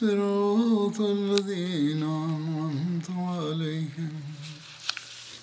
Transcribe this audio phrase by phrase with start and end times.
[0.00, 4.22] صراط الذين أنعمت عليهم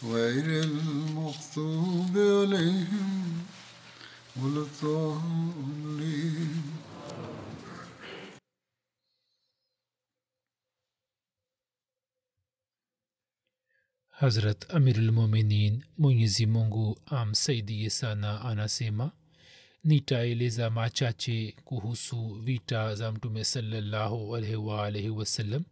[0.03, 3.45] غير المغضوب عليهم
[4.41, 6.64] ولا الضالين.
[14.11, 19.11] حضرت امیر المومنین منیزی مونگو عام سیدی سانا آنا سیما
[19.88, 25.63] nitaeleza machache kuhusu vita za mtume salallahu alaihi wasallam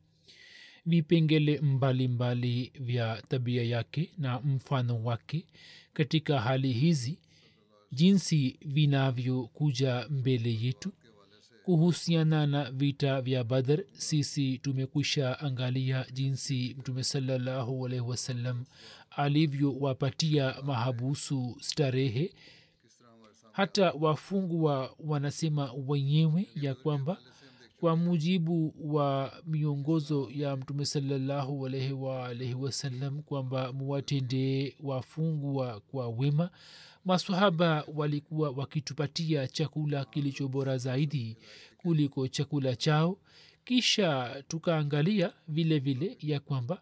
[0.86, 5.46] vipengele mbalimbali vya tabia yake na mfano wake
[5.94, 7.20] katika hali hizi
[7.92, 10.92] jinsi vinavyokuja mbele yetu.
[11.66, 18.66] Kuhusiana na vita vya badr sisi tumekwisha angalia jinsi mtume salallahu alaihi wasallam
[19.10, 22.34] alivyowapatia mahabusu starehe
[23.56, 27.18] hata wafungwa wanasema wenyewe ya kwamba
[27.80, 36.50] kwa mujibu wa miongozo ya mtume salallahu alaihi waalaihi wasallam kwamba muwatendee wafungwa kwa wema
[37.06, 41.38] masahaba walikuwa wakitupatia chakula kilicho bora zaidi
[41.78, 43.18] kuliko chakula chao.
[43.66, 46.82] Kisha tukaangalia vile vile ya kwamba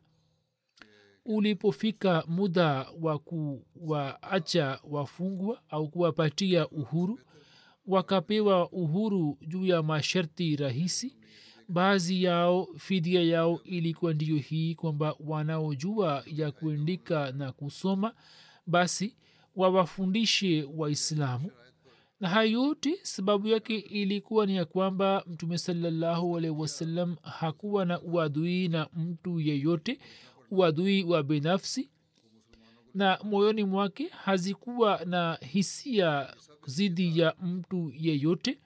[1.26, 7.20] ulipofika muda wa kuwaacha wafungwa au kuwapatia uhuru
[7.88, 11.16] wakapewa uhuru juu ya masharti rahisi.
[11.70, 18.14] Baadhi yao fidia yao ilikuwa ndiyo hii kwamba wanaojua ya kuandika na kusoma
[18.68, 19.16] basi
[19.56, 21.52] wawafundishe waislamu.
[22.20, 28.02] Na hayo yote sababu yake ilikuwa ni ya kwamba mtume salallahu alaihi wasallam hakuwa na
[28.02, 30.00] uadui na mtu yeyote
[30.58, 31.90] uadui wa binafsi
[32.94, 36.34] na moyoni mwake hazikuwa na hisia
[36.66, 38.58] zidi ya mtu yeyote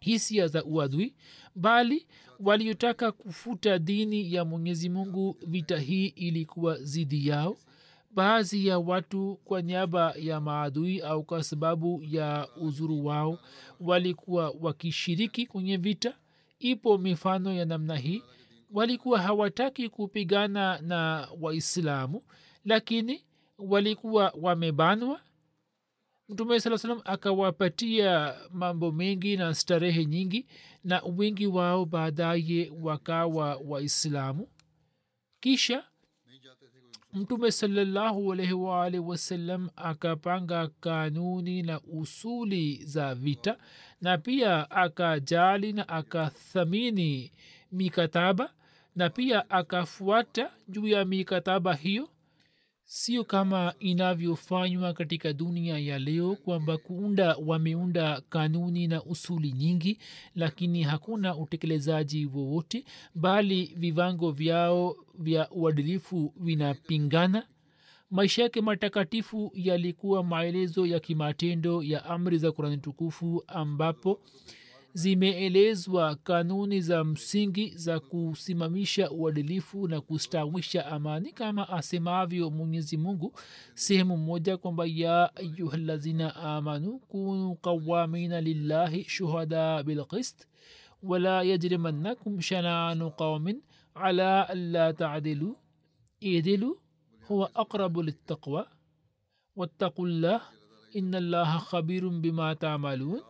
[0.00, 1.14] hisia za uadui
[1.54, 2.06] bali
[2.40, 7.56] waliotaka kufuta dini ya mwenyezi mungu vita hii ilikuwa zidi yao.
[8.10, 13.38] Baadhi ya watu kwa niaba ya maadui au kwa sababu ya uzuru wao
[13.80, 16.14] walikuwa wakishiriki kwenye vita.
[16.58, 18.22] Ipo mifano ya namna hii
[18.72, 22.22] walikuwa hawataki kupigana na waislamu
[22.64, 23.24] lakini
[23.58, 25.20] walikuwa wamebanwa.
[26.28, 30.46] Mtume saa salam akawapatia mambo mengi na starehe nyingi
[30.84, 34.48] na wengi wao baadaye wakawa waislamu.
[35.40, 35.84] Kisha
[37.12, 43.58] mtume salallahu alaihi waalihi wasallam akapanga kanuni na usuli za vita
[44.00, 47.32] na pia akajali na akathamini
[47.72, 48.52] mikataba
[48.96, 52.08] na pia akafuata juu ya mikataba hiyo
[52.84, 59.98] sio kama inavyofanywa katika dunia ya leo kwamba kuunda wameunda kanuni na usuli nyingi
[60.34, 67.46] lakini hakuna utekelezaji wowote bali vivango vyao vya uadilifu vinapingana.
[68.10, 74.20] Maisha yake matakatifu yalikuwa maelezo ya kimatendo ya amri za kurani tukufu ambapo
[74.94, 83.32] zimeelezwa kanuni za msingi za kusimamisha uadilifu na kustawisha amani kama asemavyo mwenyezi mungu
[83.74, 90.46] sehemu moja kwamba ya ayuhalazina amanu kunu qawamina lillahi shuhada bilqist
[91.02, 93.62] wala yajrimannakum shananu qaumin
[93.94, 95.56] ala anla tadilu
[96.20, 96.80] idilu
[97.28, 98.68] huwa aqrabu littaqwa
[99.56, 100.42] wattaqu llah
[100.92, 103.20] ina allaha khabirun bima tamalun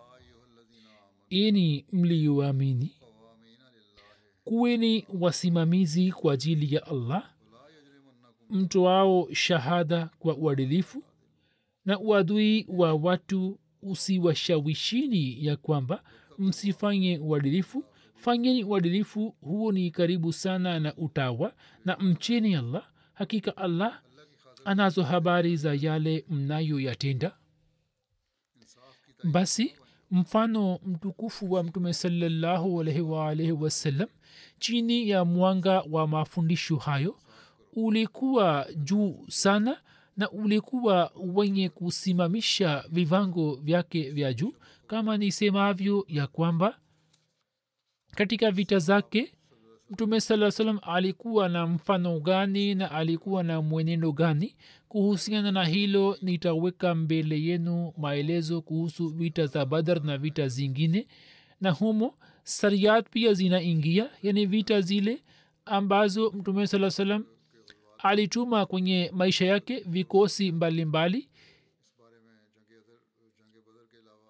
[1.32, 2.93] ini mliyoamini.
[4.44, 7.31] Kuweni wasimamizi kwa ajili ya allah
[8.50, 11.05] mtoao shahada kwa uadilifu
[11.84, 16.05] na uadui wa watu usiwashawishini ya kwamba
[16.38, 17.85] msifanye uadilifu.
[18.14, 21.55] Fanyeni uadilifu huo ni karibu sana na utawa
[21.85, 22.88] na mcheni allah.
[23.14, 24.02] Hakika allah
[24.64, 27.37] anazo habari za yale mnayoyatenda.
[29.25, 29.76] Basi
[30.12, 34.09] mfano mtukufu wa mtume salallahu alaihi waalaihi wasallam
[34.59, 37.17] chini ya mwanga wa mafundisho hayo
[37.73, 39.81] ulikuwa juu sana
[40.17, 44.55] na ulikuwa wenye kusimamisha vivango vyake vya juu
[44.87, 46.79] kama nisemavyo ya kwamba
[48.14, 49.32] katika vita zake
[49.91, 54.56] mtume saa salam alikuwa na mfano gani na alikuwa na mwenendo gani
[54.96, 61.06] kuhusiana na hilo nitaweka mbele yenu maelezo kuhusu vita za badar na vita zingine.
[61.60, 65.22] Na humo sariat pia zinaingia yani vita zile
[65.64, 67.24] ambazo mtume saa salam
[67.98, 71.28] alituma kwenye maisha yake vikosi mbalimbali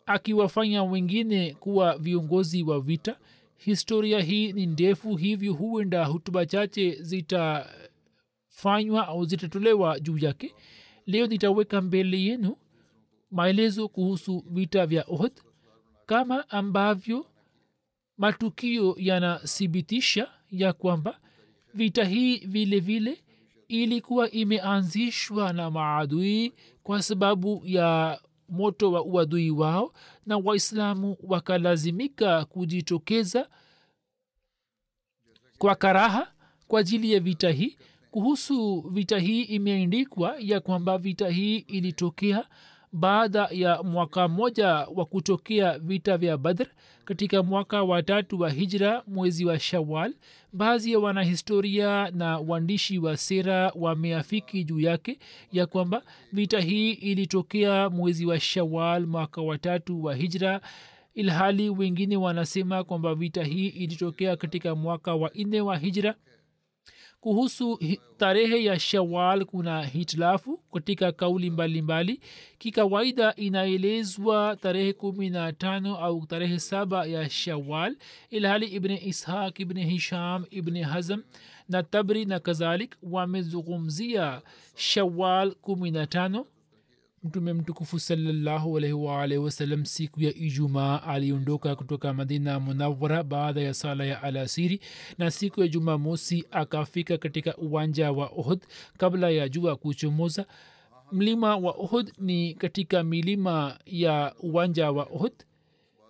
[0.06, 3.18] akiwafanya wengine kuwa viongozi wa vita.
[3.56, 7.02] Historia hii ni ndefu hivyo huenda hutuba chache
[8.52, 10.54] zitafanywa au zitatolewa juu yake.
[11.06, 12.56] Leo nitaweka mbele yenu
[13.31, 15.32] maelezo kuhusu vita vya ohd
[16.06, 17.26] kama ambavyo
[18.19, 21.20] matukio yanathibitisha ya kwamba
[21.75, 23.25] vita hii vile vile
[23.69, 26.52] ilikuwa imeanzishwa na maadui
[26.82, 29.93] kwa sababu ya moto wa uadui wao
[30.26, 33.48] na waislamu wakalazimika kujitokeza
[35.58, 36.32] kwa karaha
[36.69, 37.76] kwa ajili ya vita hii
[38.12, 42.44] kuhusu vita hii imeandikwa ya kwamba vita hii ilitokea
[42.92, 46.66] baada ya mwaka mmoja wa kutokea vita vya badr.
[47.04, 50.14] Katika mwaka wa tatu wa hijra mwezi wa shawal
[50.52, 55.18] baadhi ya wanahistoria na waandishi wa sera wameafiki juu yake
[55.52, 60.60] ya kwamba vita hii ilitokea mwezi wa shawal mwaka wa tatu wa hijra
[61.14, 66.14] ilhali wengine wanasema kwamba vita hii ilitokea katika mwaka wa nne wa hijra
[67.22, 67.78] kuhusu
[68.19, 72.20] tarehe ya shawal kuna hitilafu katika kauli mbalimbali.
[72.58, 77.96] Kikawaida inaelezwa tarehe kumi na tano au tarehe saba ya shawal
[78.30, 81.20] ilhali ibni ishaq ibni hisham ibni hazm
[81.69, 84.42] na tabri na kadhalik wamezungumzia
[84.76, 86.46] shawal kumi na tano
[87.24, 93.74] mtume mtukufu salallahu alaihi waalihi wasallam siku ya ijumaa aliondoka kutoka madina munawara baada ya
[93.74, 94.80] sala ya alasiri
[95.19, 98.60] na siku ya jumamosi akafika katika uwanja wa ohd
[98.98, 100.46] kabla ya jua kuchomoza.
[101.12, 105.32] Mlima wa ohd ni katika milima ya uwanja wa ohd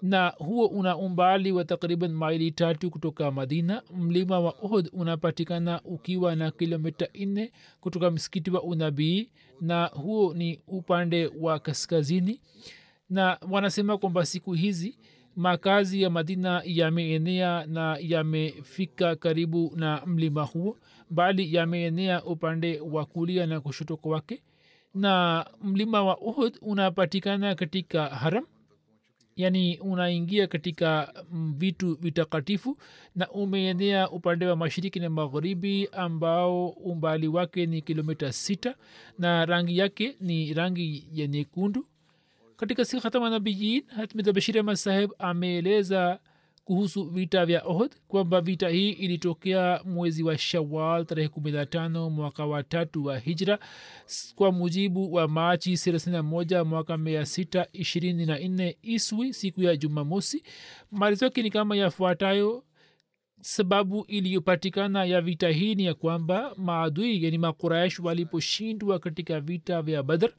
[0.02, 3.82] na huo una umbali wa takriban maili tatu kutoka madina.
[3.96, 10.60] Mlima wa uhud unapatikana ukiwa na kilomita nne kutoka msikiti wa unabii na huo ni
[10.66, 12.40] upande wa kaskazini.
[13.10, 14.98] Na wanasema kwamba siku hizi
[15.36, 20.78] makazi ya madina yameenea na yamefika karibu na mlima huo.
[21.10, 24.42] Bali yameenea upande wa kulia na kushoto kwake.
[24.94, 28.44] Na mlima wa uhud unapatikana katika haram
[29.36, 32.78] yani unaingia katika vitu vitakatifu
[33.16, 38.74] na umeenea upande wa mashiriki na magharibi ambao umbali wake ni kilomita sita
[39.18, 41.86] na rangi yake ni rangi ya nyekundu.
[42.56, 44.64] Katika si khatama nabiyin hatmid bashir
[45.18, 46.18] ameeleza
[46.72, 52.10] kuhusu vita vya ohd kwamba vita hii ilitokea mwezi wa shawal tarehe kumi na tano
[52.10, 53.58] mwaka wa tatu wa hijra
[54.34, 59.62] kwa mujibu wa machi thelathini na moja mwaka mia sita ishirini na nne iswi siku
[59.62, 60.42] ya jumamosi.
[60.90, 62.64] Maelezo ni kama yafuatayo.
[63.40, 70.02] Sababu iliyopatikana ya vita hii ni ya kwamba maadui yani makuraish waliposhindwa katika vita vya
[70.02, 70.32] badr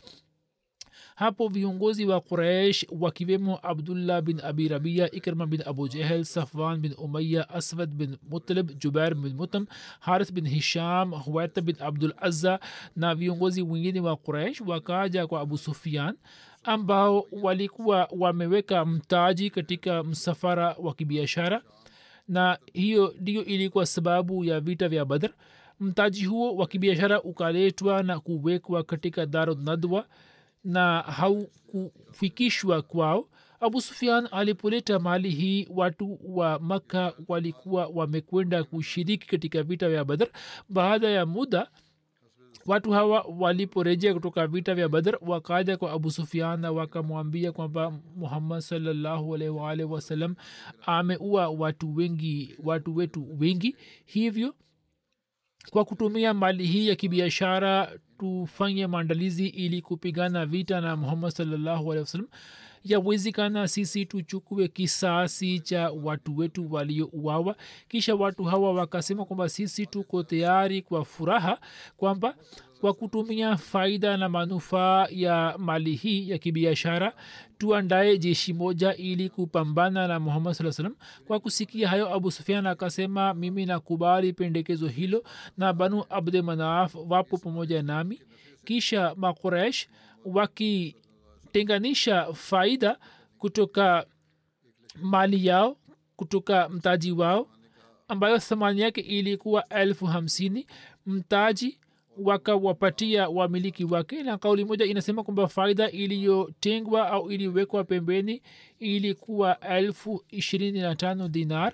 [1.23, 6.93] hapo viongozi wa quraish wakiwemo abdullah bin abi rabia ikrma bin abu jehel safwan bin
[6.97, 9.65] umaya aswad bin mutlib jubair bin mutam
[9.99, 12.59] harith bin hisham huwaita bin abdul azza
[12.95, 16.15] na viongozi wengine wa quraish wakaja kwa abu sufian
[16.63, 21.61] ambao walikuwa wameweka mtaji katika msafara wa kibiashara.
[22.27, 25.29] Na hiyo ndiyo ilikuwa sababu ya vita vya badr.
[25.79, 30.05] Mtaji huo wa kibiashara ukaletwa na kuwekwa katika darunadwa
[30.63, 33.29] na haukufikishwa kwao
[33.59, 40.27] abu sufian alipoleta mali hii watu wa makka walikuwa wamekwenda kushiriki katika vita vya badr.
[40.69, 41.67] Baada ya muda
[42.65, 48.59] watu hawa waliporejea kutoka vita vya badr wakaja kwa abu sufian na wakamwambia kwamba muhammad
[48.61, 50.35] salllahualwalh wasalam
[50.85, 53.75] ameua watu wengi watu wetu wengi.
[54.05, 54.55] Hivyo
[55.71, 61.33] kwa kutumia mali hii ya kibiashara tufanye maandalizi ili kupigana vita na muhammad
[61.99, 62.27] wasallam.
[62.83, 67.55] Yawezekana sisi tuchukue kisasi cha watu wetu waliouawa.
[67.87, 71.59] Kisha watu hawa wakasema kwamba sisi tuko tayari kwa furaha
[71.97, 72.35] kwamba
[72.83, 77.13] kwa kutumia faida na manufaa ya mali hii ya kibiashara
[77.57, 80.95] tuandaye jeshi moja ili kupambana na muhammad saa salam
[81.27, 85.23] kwa kusikia hayo abu sufian akasema mimi nakubali pendekezo hilo
[85.57, 88.21] na banu abde manaaf wapo pamoja nami.
[88.65, 89.87] Kisha makuresh
[90.25, 92.97] wakitenganisha faida
[93.37, 94.05] kutoka
[95.01, 95.77] mali yao
[96.15, 97.47] kutoka mtaji wao
[98.07, 100.67] ambayo thamani yake ilikuwa elfu hamsini.
[101.05, 101.79] Mtaji
[102.17, 108.41] wakawapatia wamiliki wake na kauli moja inasema kwamba faida iliyotengwa au iliwekwa pembeni
[108.79, 111.73] ilikuwa elfu ishirini na tano dinar.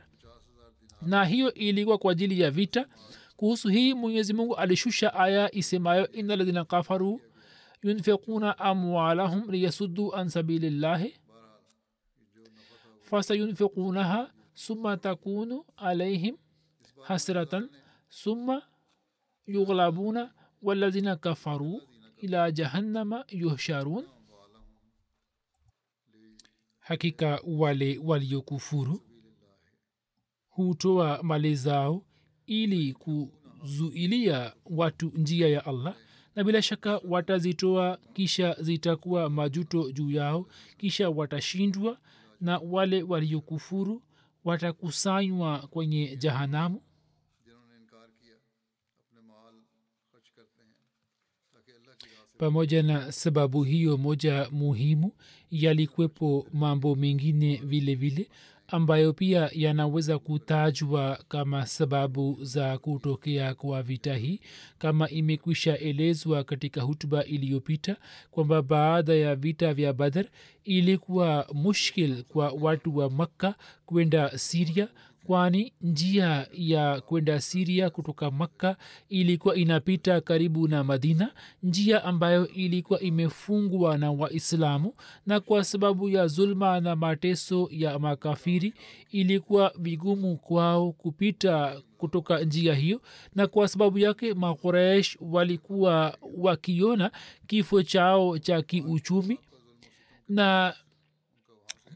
[1.02, 2.86] Na hiyo ilikuwa kwa ajili ya vita.
[3.38, 7.22] Kuhusu hii mwenyezi mungu alishusha aya isemayo ina ladhina kafaru
[7.84, 11.16] yunfikuna amwalahum liyasuddu an sabilillahi
[13.02, 16.36] fasayunfikunaha summa takunu alaihim
[17.02, 17.70] hasratan
[18.10, 18.62] summa
[19.50, 21.82] yughlabuna walladhina kafaru
[22.18, 24.06] ila jahannama yuhsharun
[26.80, 29.02] hakika wale waliokufuru
[30.50, 32.06] hutoa mali zao
[32.46, 35.96] ili kuzuilia watu njia ya allah
[36.36, 41.98] na bila shaka watazitoa kisha zitakuwa majuto juu yao kisha watashindwa
[42.42, 44.04] na wale waliokufuru
[44.44, 46.82] watakusanywa kwenye jahanamu
[52.38, 55.12] pamoja na sababu hiyo moja muhimu
[55.52, 58.30] yalikwepo mambo mengine vile vile
[58.72, 64.40] ambayo pia yanaweza kutajwa kama sababu za kutokea kwa vita hii
[64.78, 67.98] kama imekwisha elezwa katika hutuba iliyopita
[68.32, 70.26] kwamba baada ya vita vya badar
[70.64, 74.88] ilikuwa mushkil kwa watu wa makka kwenda siria
[75.34, 78.76] kwani njia ya kwenda siria kutoka makka
[79.10, 81.34] ilikuwa inapita karibu na madina
[81.64, 84.94] njia ambayo ilikuwa imefungwa na waislamu
[85.26, 88.74] na kwa sababu ya zulma na mateso ya makafiri
[89.12, 93.02] ilikuwa vigumu kwao kupita kutoka njia hiyo
[93.36, 97.12] na kwa sababu yake makuresh walikuwa wakiona
[97.48, 99.40] kifo chao cha kiuchumi
[100.30, 100.74] na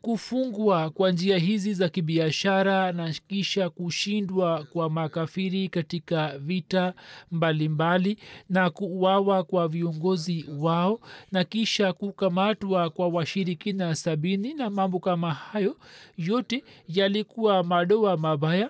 [0.07, 6.93] kufungwa kwa njia hizi za kibiashara na kisha kushindwa kwa makafiri katika vita
[7.31, 8.17] mbalimbali mbali,
[8.49, 10.99] na kuuawa kwa viongozi wao
[11.31, 15.77] na kisha kukamatwa kwa washirikina sabini na mambo kama hayo
[16.17, 18.69] yote yalikuwa madoa mabaya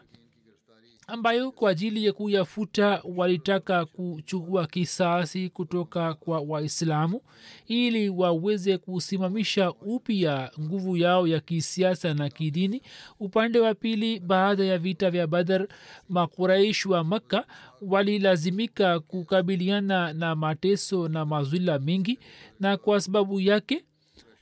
[1.08, 7.22] ambayo kwa ajili ya kuyafuta walitaka kuchukua kisasi kutoka kwa waislamu
[7.68, 12.82] ili waweze kusimamisha upya nguvu yao ya kisiasa na kidini.
[13.20, 15.68] Upande wa pili baada ya vita vya badar
[16.10, 17.46] makuraish wa makka
[17.82, 22.20] walilazimika kukabiliana na mateso na mazwila mengi
[22.60, 23.84] na kwa sababu yake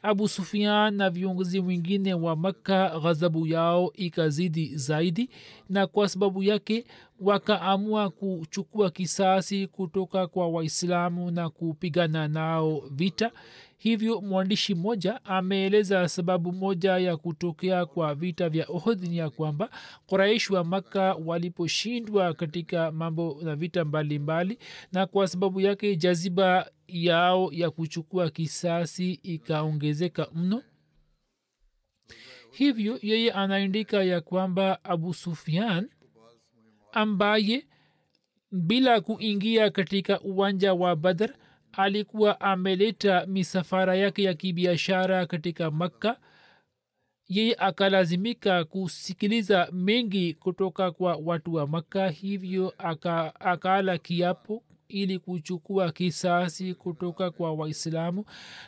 [0.02, 5.30] abu sufian na viongozi wengine wa makka ghadhabu yao ikazidi zaidi
[5.70, 6.86] na kwa sababu yake
[7.20, 13.32] wakaamua kuchukua kisasi kutoka kwa waislamu na kupigana nao vita
[13.82, 19.70] hivyo mwandishi mmoja ameeleza sababu moja ya kutokea kwa vita vya ohd ni ya kwamba
[20.08, 26.72] quraish wa makka waliposhindwa katika mambo na vita mbalimbali mbali, na kwa sababu yake jaziba
[26.88, 30.64] yao ya kuchukua kisasi ikaongezeka mno.
[32.52, 35.90] Hivyo yeye anaandika ya kwamba abu sufian
[36.92, 37.68] ambaye
[38.52, 41.34] bila kuingia katika uwanja wa badr
[41.74, 46.18] alikuwa ameleta misafara yake ya kibiashara katika makka.
[47.28, 55.92] Yeye akalazimika kusikiliza mengi kutoka kwa watu wa makka hivyo aka, akala kiapo ili kuchukua
[55.92, 58.26] kisasi kutoka kwa waislamu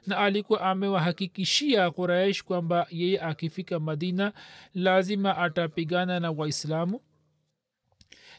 [0.07, 4.33] na alikuwa amewahakikishia quraish kwamba yeye akifika madina
[4.73, 7.01] lazima atapigana na waislamu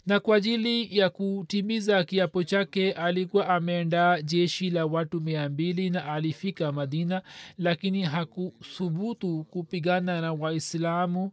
[0.06, 6.04] na kwa ajili ya kutimiza kiapo chake alikuwa ameenda jeshi la watu mia mbili na
[6.12, 7.22] alifika madina
[7.58, 11.32] lakini hakuthubutu kupigana na waislamu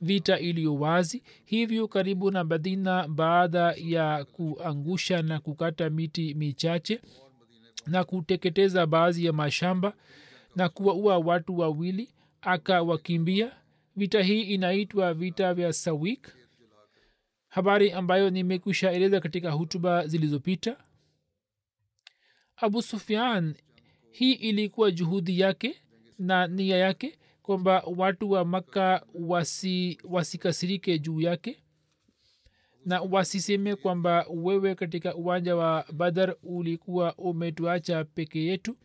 [0.00, 1.22] vita iliyo wazi.
[1.44, 7.00] Hivyo karibu na madina baada ya kuangusha na kukata miti michache
[7.86, 9.92] na kuteketeza baadhi ya mashamba
[10.56, 12.08] na kuwaua watu wawili
[12.40, 13.52] akawakimbia.
[13.96, 16.28] Vita hii inaitwa vita vya sawik
[17.52, 20.76] habari ambayo nimekwisha eleza katika hutuba zilizopita?
[22.56, 23.54] Abu sufian
[24.10, 25.76] hii ilikuwa juhudi yake
[26.18, 31.58] na nia yake kwamba watu wa makka wasi wasikasirike juu yake
[32.84, 38.76] na wasiseme kwamba wewe katika uwanja wa badar ulikuwa umetuacha peke yetu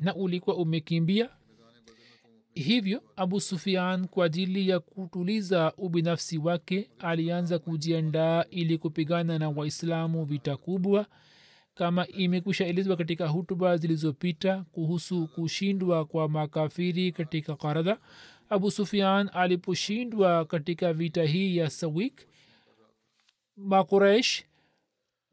[0.00, 1.30] na ulikuwa umekimbia
[2.54, 10.24] hivyo abu sufian kwa ajili ya kutuliza ubinafsi wake alianza kujiandaa ili kupigana na waislamu
[10.24, 11.06] vita kubwa
[11.74, 17.98] kama imekwisha elezwa katika hutuba zilizopita kuhusu kushindwa kwa makafiri katika karadha
[18.48, 22.26] abu sufian aliposhindwa katika vita hii ya sawik
[23.56, 24.44] makuraish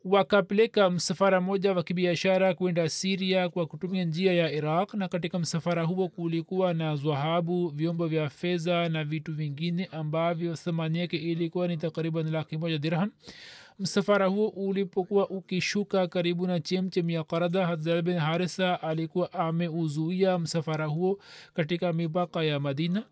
[0.06, 5.84] wakapeleka msafara moja wa kibiashara kwenda siria kwa kutumia njia ya iraq na katika msafara
[5.84, 11.78] huo kulikuwa na dhahabu vyombo vya fedha na vitu vingine ambavyo thamani yake ilikuwa ni
[11.78, 13.12] takriban laki moja dirham.
[13.80, 20.86] Msafara huo ulipokuwa ukishuka karibu na chemchem ya karada hazal bin harisa alikuwa ameuzuia msafara
[20.86, 21.20] huo
[21.54, 23.04] katika mipaka ya madina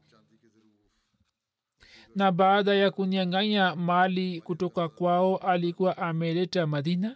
[2.15, 7.15] na baada ya kunyanganya mali kutoka kwao alikuwa ameleta madina.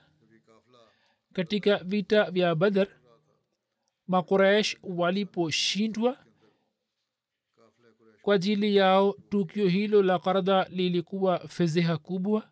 [1.33, 2.87] Katika vita vya badar
[4.07, 6.17] makuraish waliposhindwa
[8.21, 12.49] kwa ajili yao tukio hilo la karda lilikuwa fedheha kubwa.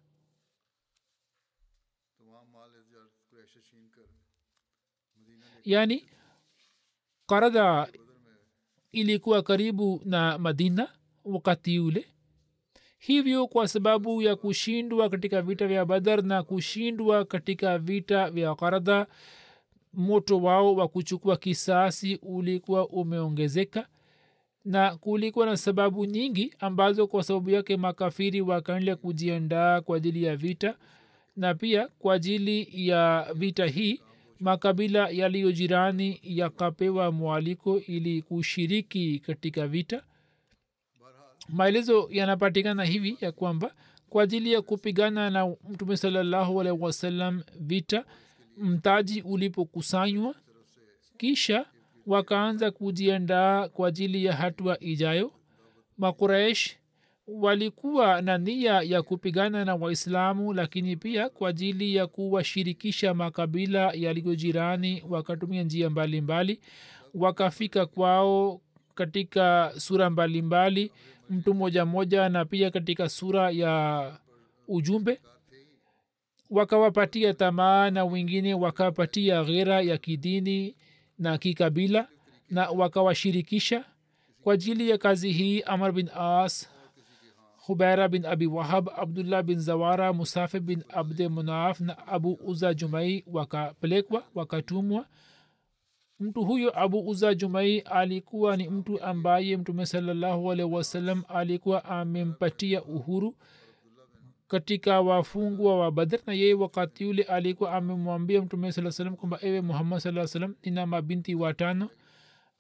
[5.64, 6.06] Yaani
[7.28, 7.92] karda
[8.92, 10.94] ilikuwa karibu na madina
[11.24, 12.11] wakati ule
[13.06, 19.08] hivyo kwa sababu ya kushindwa katika vita vya badar na kushindwa katika vita vya karadha
[19.94, 23.88] moto wao wa kuchukua kisasi ulikuwa umeongezeka
[24.66, 30.36] na kulikuwa na sababu nyingi ambazo kwa sababu yake makafiri wakaendelea kujiandaa kwa ajili ya
[30.36, 30.78] vita
[31.36, 34.02] na pia kwa ajili ya vita hii
[34.40, 40.04] makabila yaliyo jirani yakapewa mwaliko ili kushiriki katika vita
[41.52, 43.74] maelezo yanapatikana hivi ya kwamba
[44.10, 48.06] kwa ajili ya kupigana na mtume salallahu alaihi wasallam vita
[48.58, 50.36] mtaji ulipokusanywa
[51.18, 51.66] kisha
[52.08, 55.32] wakaanza kujiandaa kwa ajili ya hatua ijayo
[55.98, 56.78] makuraish
[57.28, 64.36] walikuwa na nia ya kupigana na waislamu lakini pia kwa ajili ya kuwashirikisha makabila yaliyo
[64.36, 66.70] jirani wakatumia njia mbalimbali mbali.
[67.26, 68.62] wakafika kwao
[68.96, 70.92] katika sura mbalimbali mbali,
[71.32, 74.12] mtu moja moja na pia katika sura ya
[74.68, 75.22] ujumbe.
[76.50, 80.76] Wakawapatia tamaa na wengine wakapatia ghera ya kidini
[81.20, 82.08] na kikabila
[82.50, 83.86] na wakawashirikisha.
[84.44, 86.70] Kwa ajili ya kazi hii amr bin as
[87.58, 93.24] hubaira bin abi wahab abdullah bin zawara musafi bin abde munaf na abu uza jumai
[93.28, 95.06] wakapelekwa wakatumwa
[96.22, 100.52] mtu huyo abu uza jumai alikuwa ni mtu ambaye mtume salallahu
[101.28, 103.36] alikuwa amempatia uhuru
[104.48, 110.00] katika wafungwa wa badr na yeye wakati ule alikuwa amemwambia mtume saa kwamba ewe muhammad
[110.00, 111.90] saa salam nina mabinti watano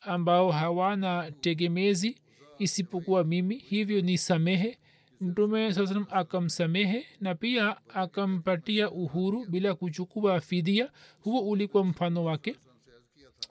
[0.02, 2.17] ambao hawana tegemezi
[2.60, 4.78] isipokuwa mimi hivyo ni samehe
[5.21, 10.89] mtume saa salam akamsamehe na pia akampatia uhuru bila kuchukua fidia
[11.21, 12.56] huo ulikuwa mfano wake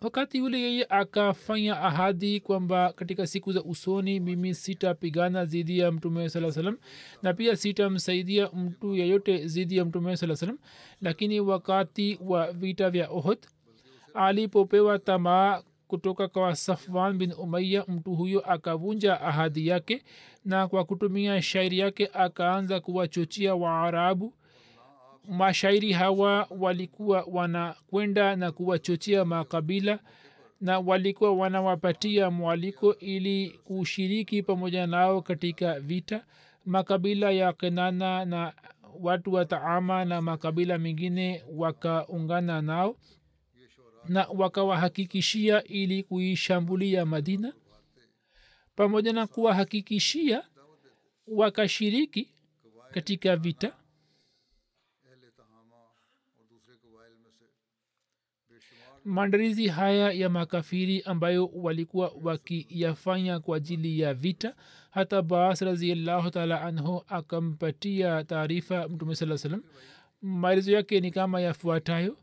[0.00, 6.29] wakati ule yeye akafanya ahadi kwamba katika siku za usoni mimi sitapigana zidi ya mtume
[6.29, 6.79] saa salam
[7.22, 10.59] na pia sitamsaidia mtu yeyote zidi ya mtume saa salam
[11.00, 13.38] lakini wakati wa vita vya ohod
[14.14, 20.03] alipopewa tamaa kutoka kwa safwan bin umaya mtu huyo akavunja ahadi yake
[20.44, 24.35] na kwa kutumia shairi yake akaanza kuwachochia waarabu
[25.28, 29.98] mashairi hawa walikuwa wanakwenda na kuwachochea makabila
[30.61, 36.24] na walikuwa wanawapatia mwaliko ili kushiriki pamoja nao katika vita.
[36.66, 38.52] Makabila ya kenana na
[39.00, 42.96] watu wa taama na makabila mengine wakaungana nao
[44.09, 47.52] na wakawahakikishia ili kuishambulia madina.
[48.76, 50.42] Pamoja na kuwahakikishia
[51.26, 52.28] wakashiriki
[52.90, 53.72] katika vita
[59.04, 64.54] maandalizi haya ya makafiri ambayo walikuwa wakiyafanya kwa ajili ya vita.
[64.90, 69.62] Hata baas raziallahu taala anhu akampatia taarifa mtume saa salam
[70.22, 72.16] maelezo yake ni kama yafuatayo.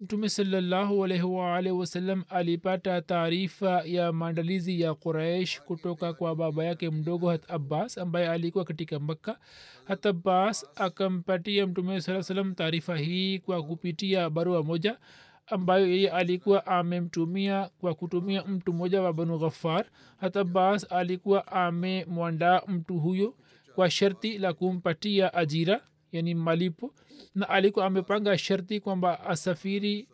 [0.00, 6.90] Mtume salallahu alaihi waalihi wasallam alipata taarifa ya maandalizi ya quraish kutoka kwa baba yake
[6.90, 9.38] mdogo hat abbas ambaye alikuwa katika makka.
[9.84, 14.98] Hat abbas akampatia mtume saa salam taarifa hii kwa kupitia barua moja
[15.46, 19.84] ambayo yeye alikuwa amemtumia kwa kutumia mtu mmoja wa banu ghafar
[20.16, 23.34] hata bas alikuwa amemwandaa mtu huyo
[23.74, 25.80] kwa sharti la kumpatia ajira
[26.12, 26.94] yani malipo
[27.34, 30.08] na alikuwa amepanga sharti kwamba asafiri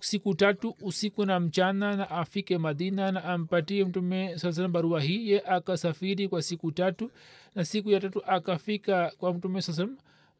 [0.00, 5.30] siku tatu usiku na mchana na afike madina na ampatie mtume saa barua hii.
[5.30, 7.10] Ye akasafiri kwa siku tatu
[7.54, 9.88] na siku ya tatu akafika kwa mtume saa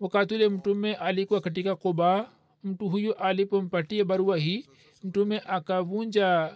[0.01, 2.31] wakati ule mtume alikuwa katika koba
[2.65, 4.67] mtu huyu alipompatia barua hii
[5.05, 6.55] mtume akavunja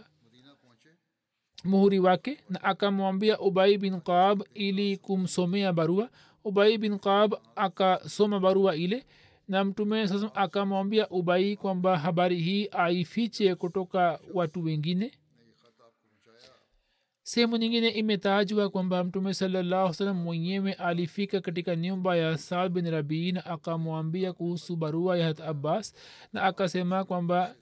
[1.64, 6.11] muhuri wake na akamwambia ubai bin qaab ili kumsomea barua.
[6.45, 9.05] Ubai bin qaab akasoma barua ile
[9.49, 15.12] na mtume sasa akamwambia ubai kwamba habari hii aifiche kutoka watu wengine
[17.29, 23.33] sehemu nyingine imetajwa kwamba mtume salallahu salam mwenyewe alifika katika nyumba ya saad bin rabii
[23.33, 25.95] na akamwambia kuhusu barua ya hat abbas
[26.33, 27.55] na akasema kwamba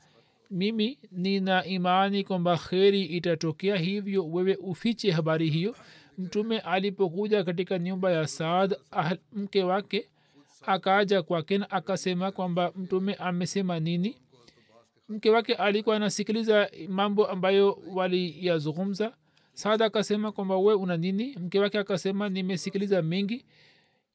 [0.51, 5.77] mimi nina imani kwamba kheri itatokea hivyo wewe ufiche habari hiyo.
[6.19, 10.09] Mtume alipokuja katika nyumba ya saad ah, mke wake
[10.67, 14.17] akaja kwake na akasema kwamba mtume amesema nini?
[15.09, 19.13] Mke wake alikuwa anasikiliza mambo ambayo waliyazungumza
[19.55, 21.37] saad akasema kwamba we una nini?
[21.41, 23.45] Mke wake akasema nimesikiliza mengi.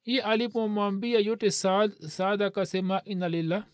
[0.01, 3.65] Hii alipomwambia yote saad saad akasema inalila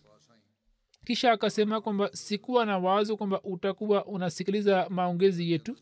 [1.06, 5.76] kisha akasema kwamba sikuwa na wazo kwamba utakuwa unasikiliza maongezi yetu.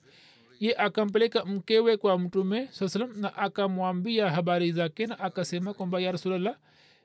[0.59, 6.11] Ye akampeleka mkewe kwa mtume saa salam na akamwambia habari zake na akasema kwamba ya
[6.11, 6.55] rasulllah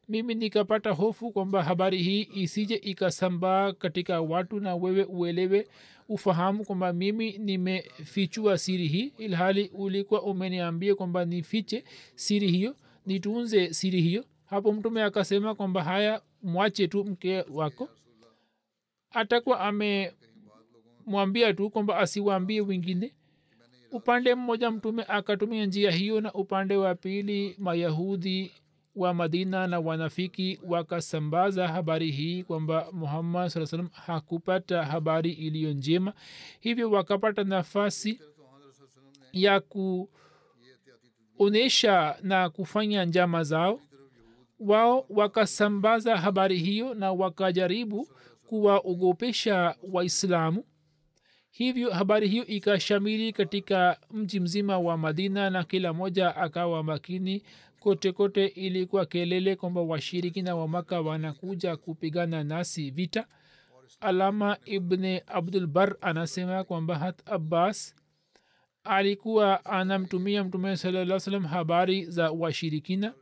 [0.09, 5.69] mimi nikapata hofu kwamba habari hii isije ikasambaa katika watu na wewe uelewe
[6.09, 14.01] ufahamu kwamba mimi nimefichua siri hii ilhali ulikuwa umeniambia kwamba nifiche siri hiyo nitunze siri
[14.01, 14.25] hiyo.
[14.47, 17.89] Hapo mtume akasema kwamba haya mwache tu mke wako.
[19.11, 23.15] Atakuwa amemwambia tu kwamba asiwaambie wengine.
[23.93, 28.51] Upande mmoja mtume akatumia njia hiyo na upande wa pili mayahudi
[28.99, 36.13] wa madina na wanafiki wakasambaza habari hii kwamba muhammad saa salam hakupata habari iliyo njema
[36.61, 38.21] hivyo wakapata nafasi
[39.33, 39.61] ya
[41.37, 43.81] kuonyesha na kufanya njama zao.
[44.61, 48.09] Wao wakasambaza habari hiyo na wakajaribu
[48.49, 50.65] kuwaogopesha waislamu
[51.51, 57.43] hivyo habari hiyo ikashamili katika mji mzima wa madina na kila moja akawa makini
[57.81, 63.27] kote kote ilikuwa kelele kwamba washirikina wa maka wanakuja kupigana nasi vita.
[64.01, 67.95] Alama ibne abdulbar anasema kwamba hat abbas
[68.85, 73.15] alikuwa anamtumia mtume salaa salam habari za washirikina.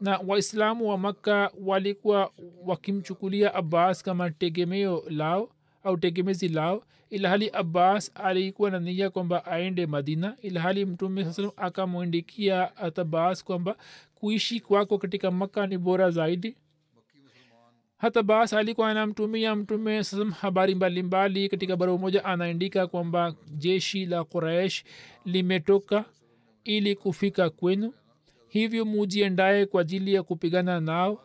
[0.00, 2.32] Na waislamu wa makka walikuwa
[2.64, 5.50] wakimchukulia abbas kama tegemeo lao
[5.84, 11.50] au tegemezi lao ilhali abbas alikuwa na nia kwamba aende madina ilhali mtume saa salam
[11.56, 13.76] akamwindikia atabas kwamba
[14.14, 16.56] kuishi kwako katika makka ni bora zaidi.
[17.98, 21.48] Hata bas alikuwa anamtumia mtume sasam habari mbalimbali.
[21.48, 24.84] Katika barua moja anaandika kwamba jeshi la quraish
[25.24, 26.04] limetoka
[26.64, 27.94] ili kufika kwenu
[28.48, 31.24] hivyo mujiendaye kwa ajili ya kupigana nao.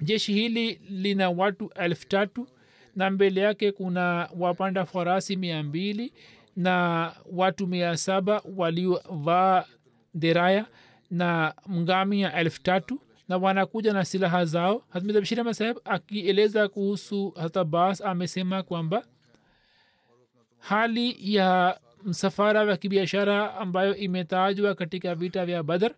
[0.00, 2.48] Jeshi hili lina watu elfu tatu
[2.96, 6.12] na mbele yake kuna wapanda farasi mia mbili
[6.56, 9.64] na watu mia saba waliovaa
[10.14, 10.66] deraya
[11.10, 14.84] na mngamia elfu tatu na wanakuja na silaha zao.
[14.90, 19.06] Hazmidabshirama saheb akieleza kuhusu hatabas amesema kwamba
[20.58, 25.94] hali ya msafara wa kibiashara ambayo imetajwa katika vita vya badar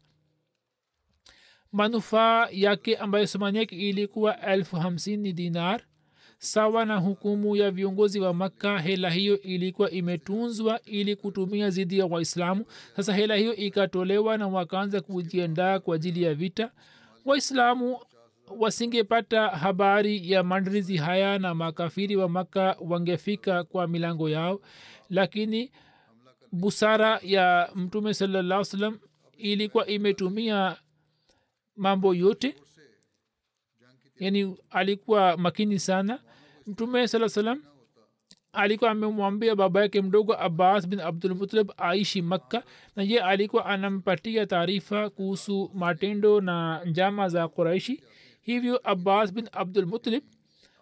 [1.73, 5.81] manufaa yake ambayo thamani ilikuwa elfu hamsini dinar
[6.38, 12.07] sawa na hukumu ya viongozi wa makka hela hiyo ilikuwa imetunzwa ili kutumia zidi ya
[12.07, 12.64] waislamu.
[12.96, 16.70] Sasa hela hiyo ikatolewa na wakaanza kujiandaa kwa ajili ya vita.
[17.24, 17.98] Waislamu
[18.59, 24.61] wasingepata habari ya maandalizi haya na makafiri wa makka wangefika kwa milango yao.
[25.11, 25.72] Lakini
[26.53, 28.98] busara ya mtume salallah salam
[29.38, 30.77] ilikuwa imetumia
[31.77, 32.55] mambo yote.
[34.18, 36.20] Yani alikuwa makini sana
[36.69, 37.63] mtume saa salam
[38.53, 42.63] alikuwa amemwambia baba yake mdogo abbas bin abdulmutalib aishi makka
[42.97, 48.03] na ye alikuwa anampatia taarifa kuhusu matendo na njama za quraishi.
[48.41, 50.23] Hivyo abbas bin abdulmutalib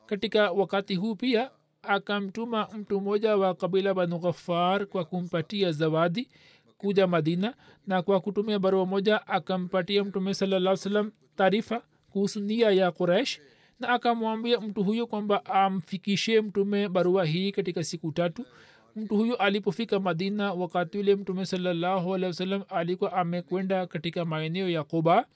[0.07, 1.51] katika wakati huu pia
[1.83, 6.29] akamtuma mtu mmoja wa kabila banu ghafar kwa kumpatia zawadi
[6.79, 7.55] kuja madina
[7.87, 13.41] na kwa kutumia barua moja akampatia mtume salaa salam taarifa kuhusu nia ya quraish
[13.81, 18.47] na akamwambia mtu huyo kwamba amfikishie mtume barua hii katika siku tatu.
[18.97, 22.15] Mtu huyo alipofika madina wakati ule mtume salallahu
[22.69, 25.27] alikuwa amekwenda katika maeneo ya kuba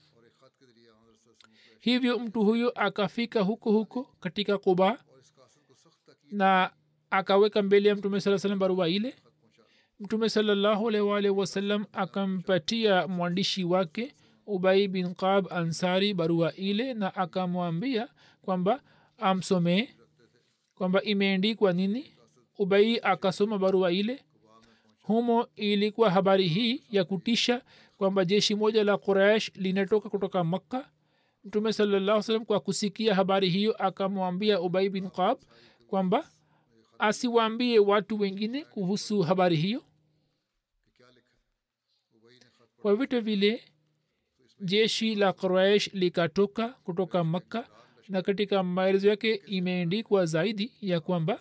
[1.81, 4.99] hivyo mtu huyo akafika huko huko katika kuba
[6.31, 6.71] na
[7.11, 9.15] akaweka mbele ya mtume saa salam barua ile.
[10.01, 10.85] Mtume salallahu
[11.31, 14.15] wasallam akampatia mwandishi wake
[14.47, 18.09] ubai bin qab ansari barua ile na akamwambia
[18.43, 18.83] kwamba
[19.19, 19.89] amsomee
[20.75, 22.17] kwamba imeendikwa nini?
[22.59, 24.25] Ubai akasoma barua ile.
[25.03, 27.63] Humo ilikuwa habari hii ya kutisha
[27.99, 30.91] kwamba jeshi moja la quraish linatoka kutoka makka.
[31.45, 35.39] Mtume salallah salam kwa kusikia habari hiyo akamwambia ubai bin qab
[35.87, 36.31] kwamba
[36.99, 39.83] asiwaambie watu wengine kuhusu habari hiyo.
[42.83, 43.63] Kwa vitu vile
[44.61, 47.69] jeshi la quraish likatoka kutoka makka
[48.11, 51.41] na katika maelezo yake imeendikwa zaidi ya kwamba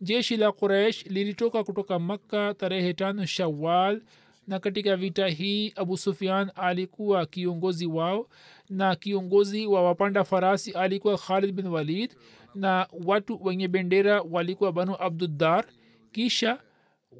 [0.00, 4.02] jeshi la quraish lilitoka kutoka makka tarehe tano shawal
[4.46, 8.28] na katika vita hii abu sufian alikuwa kiongozi wao
[8.70, 12.14] na kiongozi wa wapanda farasi alikuwa khalid bin walid
[12.54, 15.64] na watu wenye bendera walikuwa banu abduddar.
[16.12, 16.58] Kisha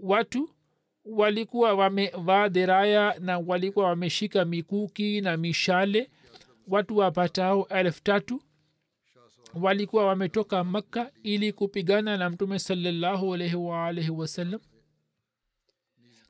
[0.03, 0.51] watu
[1.05, 6.11] walikuwa wamevaa deraya na walikuwa wameshika mikuki na mishale
[6.69, 8.43] watu wapatao elfu tatu
[9.55, 14.61] walikuwa wametoka makka ili kupigana na mtume salallahu alaihi waalaihi wasallam.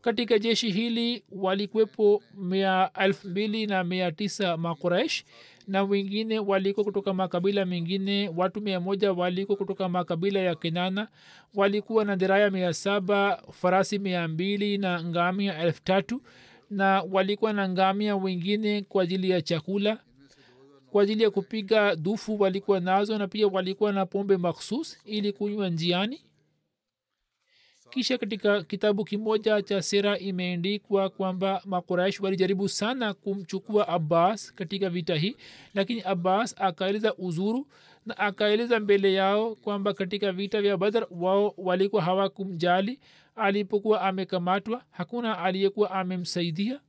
[0.01, 5.24] Katika jeshi hili walikuwepo mia elfu mbili na mia tisa makuraish
[5.66, 8.29] na wengine waliko kutoka makabila mengine.
[8.37, 11.09] Watu mia moja waliko kutoka makabila ya kinana.
[11.55, 16.22] Walikuwa na diraya mia saba farasi mia mbili na ngamia elfu tatu
[16.70, 19.98] na walikuwa na ngamia wengine kwa ajili ya chakula
[20.92, 25.68] kwa ajili ya kupiga dufu walikuwa nazo na pia walikuwa na pombe makhsus ili kunywa
[25.68, 26.20] njiani.
[27.90, 35.14] Kisha katika kitabu kimoja cha sera imeendikwa kwamba makuraish walijaribu sana kumchukua abbas katika vita
[35.16, 35.37] hii
[35.74, 37.66] lakini abbas akaeleza uzuru
[38.07, 43.01] na akaeleza mbele yao kwamba katika vita vya badar wao walikuwa hawakumjali.
[43.37, 46.81] Alipokuwa amekamatwa hakuna aliyekuwa amemsaidia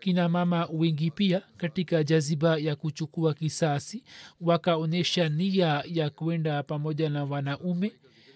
[0.00, 4.04] kina mama wengi pia katika jaziba ya kuchukua kisasi
[4.40, 7.92] wakaonyesha nia ya kwenda pamoja na wanaume.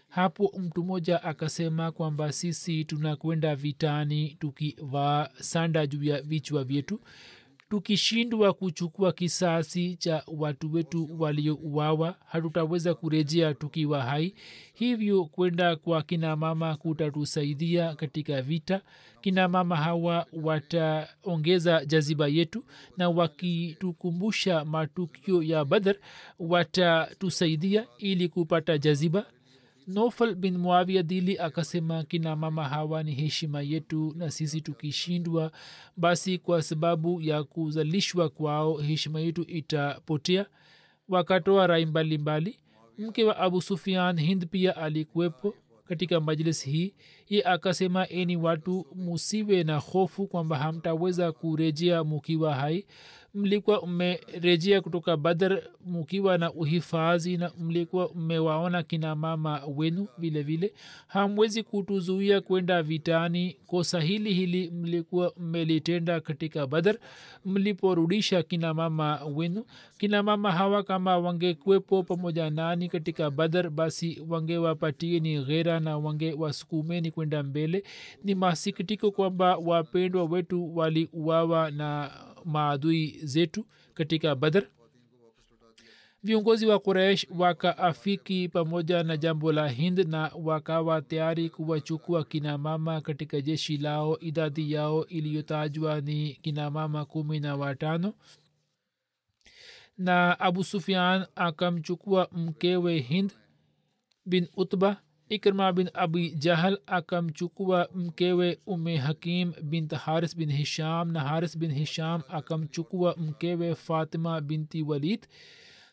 [0.08, 7.00] Hapo mtu mmoja akasema kwamba sisi tunakwenda vitani tukivaa sanda juu ya vichwa vyetu
[7.68, 14.34] tukishindwa kuchukua kisasi cha watu wetu waliouawa hatutaweza kurejea tukiwa hai.
[14.74, 18.80] Hivyo kwenda kwa kina mama kutatusaidia katika vita.
[19.20, 22.64] Kina mama hawa wataongeza jaziba yetu
[22.96, 25.96] na wakitukumbusha matukio ya badr
[26.38, 29.26] watatusaidia ili kupata jaziba
[29.86, 35.52] nofal bin mwavia dili akasema kina mama hawa ni heshima yetu na sisi tukishindwa
[35.96, 40.46] basi kwa sababu ya kuzalishwa kwao heshima yetu itapotea.
[41.08, 42.58] Wakatoa rai mbalimbali.
[42.98, 45.54] Mke wa abu sufian hind pia alikuwepo
[45.88, 46.94] katika majlis hii.
[47.28, 52.86] Ye akasema eni watu musiwe na hofu kwamba hamtaweza kurejea mukiwa hai
[53.34, 60.74] mlikuwa mmerejea kutoka badr mukiwa na uhifadhi na mlikuwa mmewaona kina mama wenu vile vile.
[61.06, 63.56] Hamwezi kutuzuia kwenda vitani.
[63.66, 66.96] Kosa hili hili mlikuwa mmelitenda katika badr
[67.44, 69.64] mliporudisha kina mama wenu.
[69.98, 77.42] Kina mama hawa kama wangekuwepo pamoja nani katika badr basi wangewapatieni ghera na wangewasukumeni kwenda
[77.42, 77.84] mbele.
[78.24, 82.10] Ni masikitiko kwamba wapendwa wetu waliuawa na
[82.44, 84.66] maadui zetu katika badr.
[86.22, 93.40] Viongozi wa quraish wakaafiki pamoja na jambo la hind na wakawa tayari kuwachukua kinamama katika
[93.40, 94.18] jeshi lao.
[94.20, 98.14] Idadi yao iliyotajwa ni kinamama kumi na watano.
[99.98, 103.32] Na abu sufian akamchukua mkewe hind
[104.26, 111.20] bin utba ikrma bin abi jahal akamchukua mkewe ume hakim bint haris bin hisham na
[111.20, 115.26] haris bin hisham akamchukua mkewe fatima binti walid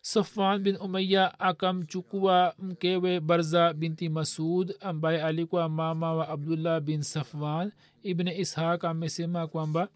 [0.01, 7.71] safan bin umaya akamchukua mkewe barza binti masud ambaye alikuwa mama wa abdullah bin safwan
[8.03, 9.87] ibn ishaq amesema kwamba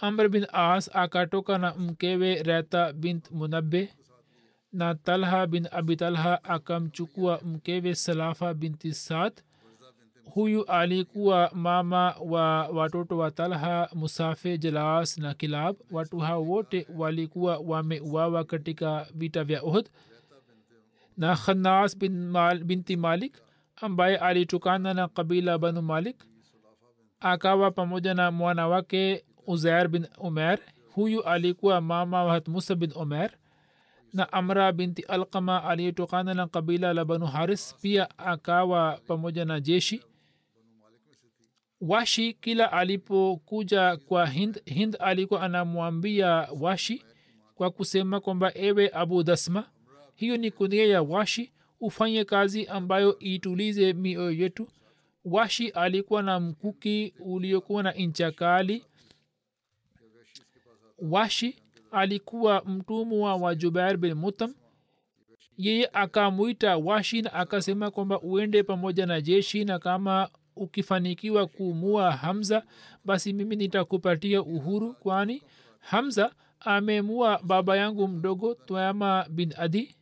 [0.00, 3.88] amr bin as akatoka na mkewe reta bint munabe
[4.74, 9.32] na talha bin abi talha akamchukua mkewe salafa binti sad
[10.24, 17.58] huyu alikuwa mama wa watoto wa talha musafe jalas na kilab watu hao wote walikuwa
[17.58, 19.88] wameuawa katika vita vya uhud.
[21.16, 23.36] Na khanas bin Mal, binti malik
[23.76, 26.24] ambaye alitokana na kabila banu malik
[27.20, 30.58] akawa pamoja na mwana wake uzair bin umer
[30.94, 33.30] huyu alikuwa mama wa hatmusa bin umer
[34.14, 40.02] na amra binti alkama aliyetokana na kabila la banu haris pia akawa pamoja na jeshi.
[41.80, 46.28] Washi kila alipokuja kwa hind hind alikuwa anamwambia
[46.60, 47.04] washi
[47.54, 49.64] kwa kusema kwamba ewe abu dasma
[50.14, 54.68] hiyo ni kunia ya washi ufanye kazi ambayo itulize mioyo yetu.
[55.24, 58.84] Washi alikuwa na mkuki uliokuwa na incha kali.
[60.98, 61.56] Washi
[61.94, 64.54] alikuwa mtumwa wa jubair bin mutam.
[65.58, 72.62] Yeye akamwita washi na akasema kwamba uende pamoja na jeshi na kama ukifanikiwa kumua hamza
[73.04, 75.42] basi mimi nitakupatia uhuru kwani
[75.80, 79.96] hamza amemua baba yangu mdogo twama bin adi.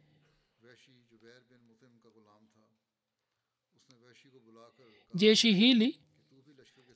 [5.15, 5.99] Jeshi hili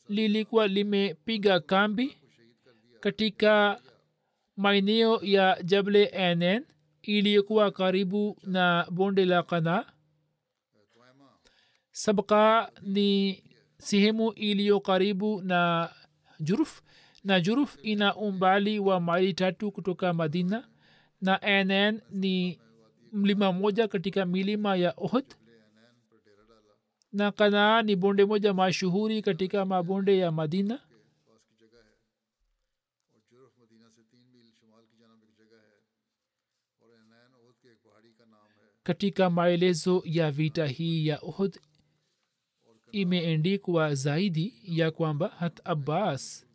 [0.08, 2.16] lilikuwa limepiga kambi
[3.00, 3.80] katika
[4.56, 6.64] maeneo ya jable enen
[7.02, 9.92] iliyokuwa karibu na bonde la kana
[11.92, 13.42] sabka ni
[13.78, 15.90] sehemu iliyo karibu na
[16.40, 16.82] juruf
[17.24, 20.68] na juruf ina umbali wa maili tatu kutoka madina
[21.20, 22.60] na nn ni
[23.12, 25.24] mlima moja katika milima ya ohd
[27.12, 30.80] na kanaa ni bonde moja mashuhuri katika mabonde ya madina.
[38.86, 41.56] Katika maelezo ya vita hii ya uhud
[42.92, 46.46] imeendikwa zaidi ya kwamba hat abbas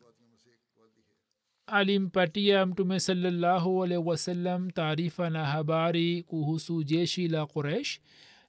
[1.67, 8.00] alimpatia mtume salallahu alaihi wasallam taarifa na habari kuhusu jeshi la quraish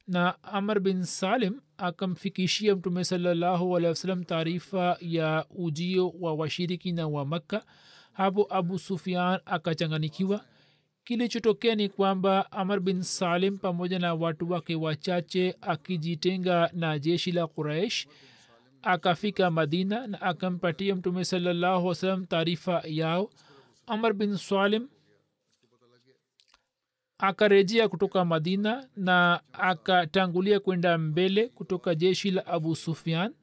[0.07, 7.25] na amr bin salim akamfikishia mtume salallahu alaihi wasallam taarifa ya ujio wa washirikina wa
[7.25, 7.65] makka.
[8.13, 10.45] Hapo abu sufian akachanganikiwa
[11.05, 17.47] kilichotokea ni kwamba amr bin salim pamoja na watu wake wachache akijitenga na jeshi la
[17.47, 18.07] quraish
[18.83, 23.31] akafika madina na akampatia mtume salallahu wasalam taarifa yao.
[23.87, 24.89] Amr bin salim
[27.19, 33.35] akarejea kutoka madina na akatangulia kwenda mbele kutoka jeshi la abu sufian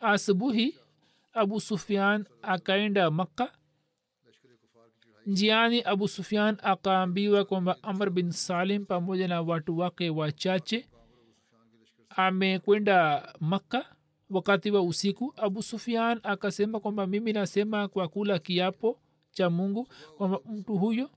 [0.00, 0.78] asubuhi
[1.32, 3.52] abu sufian akaenda makka
[5.26, 10.86] njiani abu sufian akaambiwa kwamba amr bin salim pamoja na watu wake wachache
[12.08, 13.96] amekwenda makka
[14.30, 15.34] wakati wa usiku.
[15.36, 21.10] Abu sufian akasema kwamba mimi nasema kwa kula kiapo cha mungu kwamba mtu huyo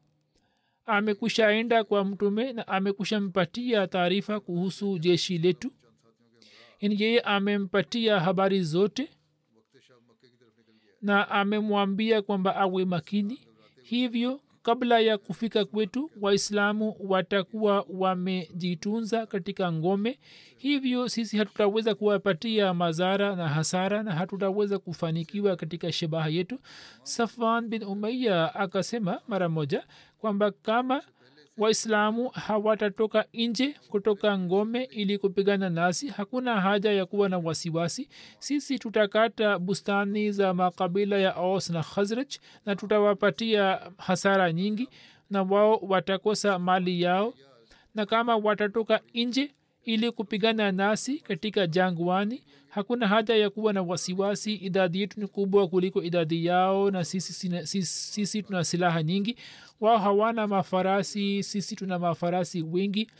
[0.86, 5.72] amekushaenda kwa mtume na amekusha mpatia taarifa kuhusu jeshi letu.
[6.80, 9.10] Ini yeye amempatia habari zote
[11.02, 13.40] na amemwambia kwamba awe makini
[13.90, 20.20] hivyo kabla ya kufika kwetu waislamu watakuwa wamejitunza katika ngome.
[20.58, 26.60] Hivyo sisi hatutaweza kuwapatia madhara na hasara na hatutaweza kufanikiwa katika shabaha yetu.
[27.04, 29.84] Safan bin umaya akasema mara moja
[30.20, 31.02] kwamba kama
[31.60, 36.08] waislamu hawatatoka nje kutoka ngome ili kupigana nasi.
[36.08, 38.10] Hakuna haja ya kuwa na wasiwasi.
[38.40, 44.90] Sisi tutakata bustani za makabila ya aus na khazraj na tutawapatia hasara nyingi
[45.30, 47.34] na wao watakosa mali yao.
[47.96, 49.52] Na kama watatoka nje
[49.84, 54.54] ili kupigana nasi katika jangwani hakuna haja ya kuwa na wasiwasi.
[54.56, 59.36] Idadi yetu ni kubwa kuliko idadi yao na sisi, sisi, sisi tuna silaha nyingi
[59.80, 63.12] wao hawana mafarasi sisi tuna mafarasi wengi.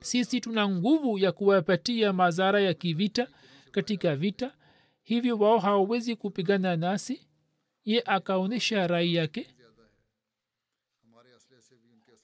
[0.00, 3.28] Sisi tuna nguvu ya kuwapatia madhara ya kivita
[3.70, 4.54] katika vita
[5.02, 7.20] hivyo wao hawawezi kupigana nasi.
[7.84, 9.46] Ye akaonyesha rai yake.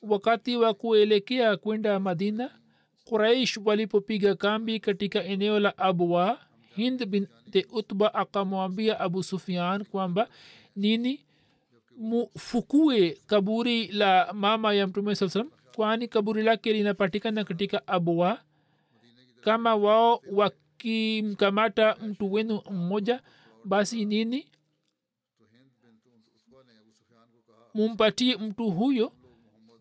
[0.03, 2.51] Wakati wa kuelekea kwenda madina
[3.09, 6.38] quraish walipopiga kambi katika eneo la abwa
[6.76, 10.28] hind binte utba akamwambia abu sufian kwamba
[10.76, 11.20] nini?
[12.00, 18.40] Mufukue kaburi la mama ya mtume saa salam kwani kaburi lake linapatikana katika abwa.
[19.40, 23.20] Kama wao wakimkamata mtu wenu mmoja
[23.64, 24.46] basi nini?
[27.74, 29.12] Mumpatie mtu huyo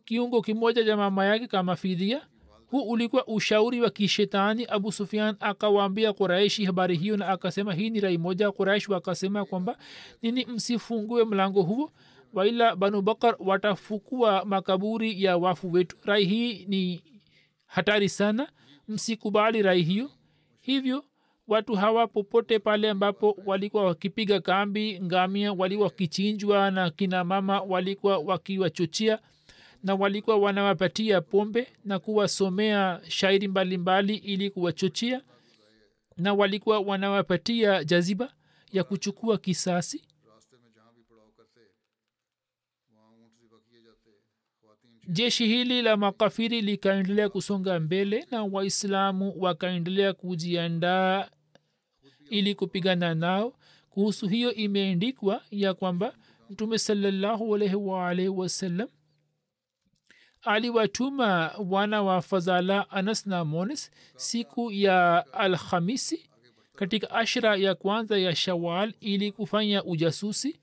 [0.06, 2.28] kiungo kimoja cha mama yake kama fidhia
[2.68, 4.66] huu ulikuwa ushauri wa kishetani.
[4.66, 8.52] Abu sufian akawaambia kuraishi habari hiyo na akasema hii ni rai moja.
[8.52, 9.78] Quraish wakasema kwamba
[10.22, 11.92] nini msifungue mlango huo
[12.34, 15.98] waila banu bakar watafukua makaburi ya wafu wetu.
[16.06, 17.02] Rai hii ni
[17.66, 18.48] hatari sana
[18.88, 20.12] msikubali rai hiyo.
[20.62, 21.04] Hivyo
[21.48, 28.18] watu hawa popote pale ambapo walikuwa wakipiga kambi ngamia walikuwa wakichinjwa na kina mama walikuwa
[28.18, 29.20] wakiwachochea
[29.88, 35.22] na walikuwa wanawapatia pombe na kuwasomea shairi mbalimbali mbali ili kuwachochea
[36.18, 38.34] na walikuwa wanawapatia jaziba
[38.72, 40.04] ya kuchukua kisasi.
[45.08, 51.30] Jeshi hili la makafiri likaendelea kusonga mbele na waislamu wakaendelea kujiandaa
[52.30, 53.54] ili kupigana nao.
[53.90, 56.14] Kuhusu hiyo imeendikwa ya kwamba
[56.50, 58.88] mtume salallahu alaihi waalaihi wasallam
[60.48, 66.30] aliwatuma wana wa fazala anas na monis siku ya alhamisi
[66.76, 70.60] katika ashra ya kwanza ya shawal ili kufanya ujasusi.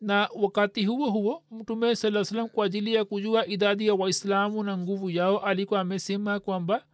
[0.00, 4.78] Na wakati huo huo mtume saa salam kwa ajili ya kujua idadi ya waislamu na
[4.78, 6.84] nguvu yao alikuwa amesema kwamba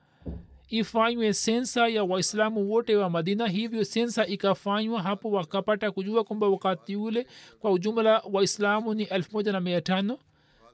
[0.68, 6.96] ifanywe sensa ya waislamu wote wa madina hivyo sensa ikafanywa hapo wakapata kujua kwamba wakati
[6.96, 7.26] ule
[7.60, 10.18] kwa ujumla waislamu ni elfu moja na mia tano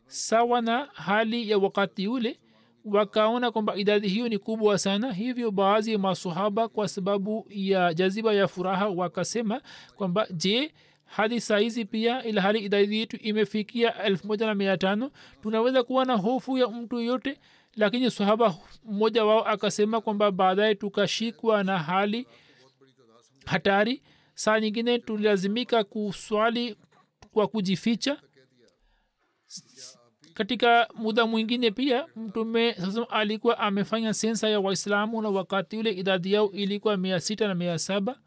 [0.09, 2.39] sawa na hali ya wakati ule
[2.85, 5.13] wakaona kwamba idadi hiyo ni kubwa sana.
[5.13, 9.61] Hivyo baadhi ya masahaba kwa sababu ya jaziba ya furaha wakasema
[9.97, 15.11] kwamba je hadi saizi pia ila hali idadi yetu imefikia elfu moja na mia tano
[15.43, 17.41] tunaweza kuwa na hofu ya mtu yoyote?
[17.77, 18.55] Lakini sahaba
[18.85, 22.27] mmoja wao akasema kwamba baadaye tukashikwa na hali
[23.47, 24.03] hatari.
[24.35, 26.77] Saa nyingine tulilazimika kuswali
[27.33, 28.17] kwa kujificha
[30.39, 36.33] katika muda mwingine pia mtume sasa alikuwa amefanya sensa ya waislamu na wakati ule idadi
[36.33, 38.19] yao ilikuwa mia sita na mia saba.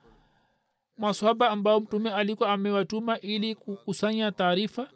[0.97, 4.89] Masahaba ambao mtume alikuwa amewatuma ili kukusanya taarifa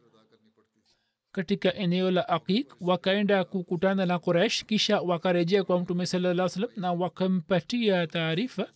[1.31, 6.93] katika eneo la aqiq wakaenda kukutana na quraish kisha wakarejea kwa mtume salaa salam na
[6.93, 8.67] wakampatia taarifa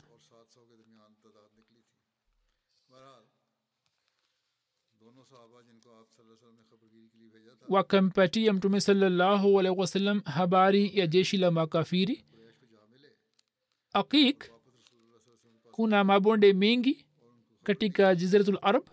[7.69, 12.25] wakampatia mtume salallahu alaihi wasallam habari ya jeshi la makafiri.
[13.93, 14.43] Aqiq
[15.71, 17.05] kuna mabonde mengi
[17.63, 18.83] katika jizratul arab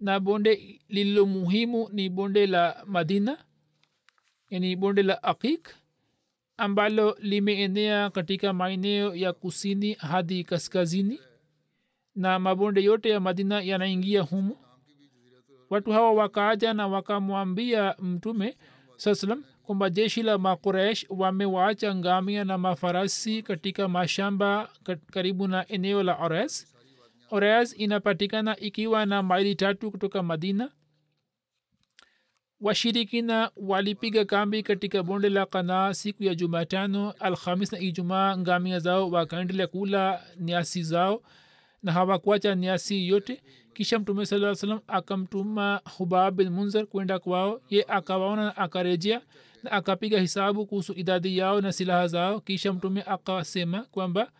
[0.00, 3.44] na bonde lililo muhimu ni bonde la madina
[4.50, 5.68] yani bonde la aqiq
[6.56, 11.20] ambalo limeenea katika maeneo ya kusini hadi kaskazini
[12.14, 14.56] na mabonde yote ya madina yanaingia humu
[15.72, 18.56] watu hawa wakaaja na wakamwambia mtume
[18.96, 24.68] saa salam kwamba jeshi la makuresh wamewaacha ngamia na mafarasi katika mashamba
[25.10, 26.74] karibu na eneo la ores.
[27.30, 30.70] Ores inapatikana ikiwa na maili tatu kutoka madina.
[32.60, 38.36] Washirikina walipiga kambi katika bonde la kanaa siku ya jumatano alhamis na ijumaa.
[38.36, 41.22] Ngamia zao wakaendelea kula niasi zao
[41.82, 43.42] na hawakuacha niasi yote.
[43.74, 47.60] Kisha mtume saa salam akamtuma hubab bin munzar kwenda kwao.
[47.70, 49.20] Ye akawaona na akarejea
[49.62, 52.40] na akapiga hisabu kuhusu idadi yao na silaha zao.
[52.40, 54.32] Kisha mtume akasema kwamba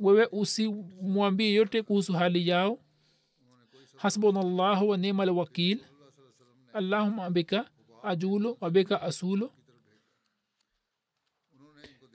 [0.00, 2.78] wewe usimwambie yote kuhusu hali yao.
[3.96, 5.78] Hasbunallahu wa nimal wakil.
[6.72, 7.70] Allahuma bika
[8.02, 9.50] ajulu wabika asulu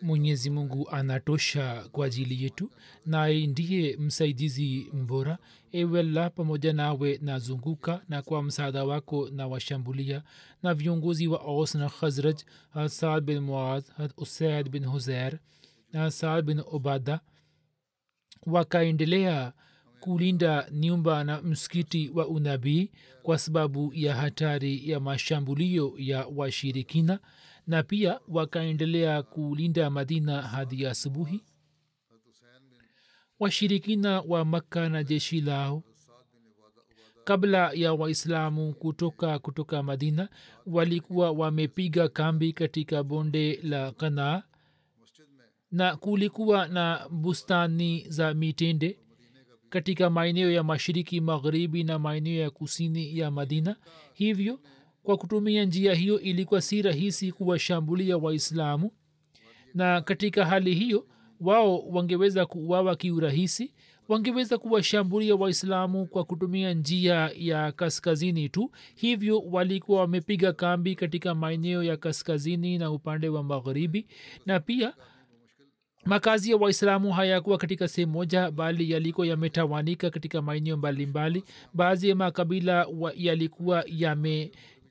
[0.02, 2.72] mwenyezi mungu anatosha kwa ajili yetu
[3.06, 5.38] naye ndiye msaidizi mbora.
[5.72, 10.24] Ewella pamoja nawe nazunguka na kwa msaada wako na washambulia
[10.64, 12.40] na viongozi wa aus na khazraj
[12.74, 13.84] hasad bin muaz
[14.18, 15.40] usaid bin huzair
[15.94, 17.20] na hasad bin ubada
[18.46, 19.54] wakaendelea
[20.00, 22.92] kulinda nyumba na msikiti wa unabii
[23.24, 27.20] kwa sababu ya hatari ya mashambulio ya washirikina
[27.68, 31.44] na pia wakaendelea kulinda madina hadi asubuhi.
[33.40, 35.84] Washirikina wa makka na jeshi lao
[37.24, 40.30] kabla ya waislamu kutoka kutoka madina
[40.66, 44.44] walikuwa wamepiga kambi katika bonde la kanaa
[45.72, 49.00] na kulikuwa na bustani za mitende
[49.70, 53.76] katika maeneo ya mashiriki magharibi na maeneo ya kusini ya madina.
[54.14, 54.60] Hivyo
[55.04, 58.92] kwa kutumia njia hiyo ilikuwa si rahisi kuwashambulia waislamu.
[59.74, 61.06] Na katika hali hiyo
[61.40, 63.74] wao wangeweza kuuawa kiurahisi
[64.08, 68.72] wangeweza kuwashambulia waislamu kwa kutumia njia ya kaskazini tu.
[68.96, 74.08] Hivyo walikuwa wamepiga kambi katika maeneo ya kaskazini na upande wa magharibi.
[74.46, 74.94] Na pia
[76.06, 81.44] makazi ya waislamu hayakuwa katika sehemu moja bali yalikuwa yametawanika katika maeneo mbalimbali.
[81.74, 84.44] Baadhi ya makabila yalikuwa yalikuwa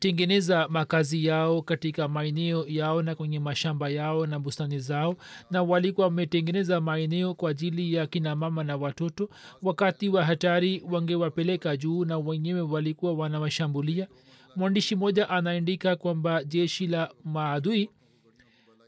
[0.04, 5.16] yametengeneza makazi yao katika maeneo yao na kwenye mashamba yao na bustani zao.
[5.50, 9.28] Na walikuwa wametengeneza maeneo kwa ajili ya kina mama na watoto.
[9.62, 14.08] Wakati wa hatari wangewapeleka juu na wenyewe walikuwa wanawashambulia.
[14.56, 17.90] Mwandishi mmoja anaandika kwamba jeshi la maadui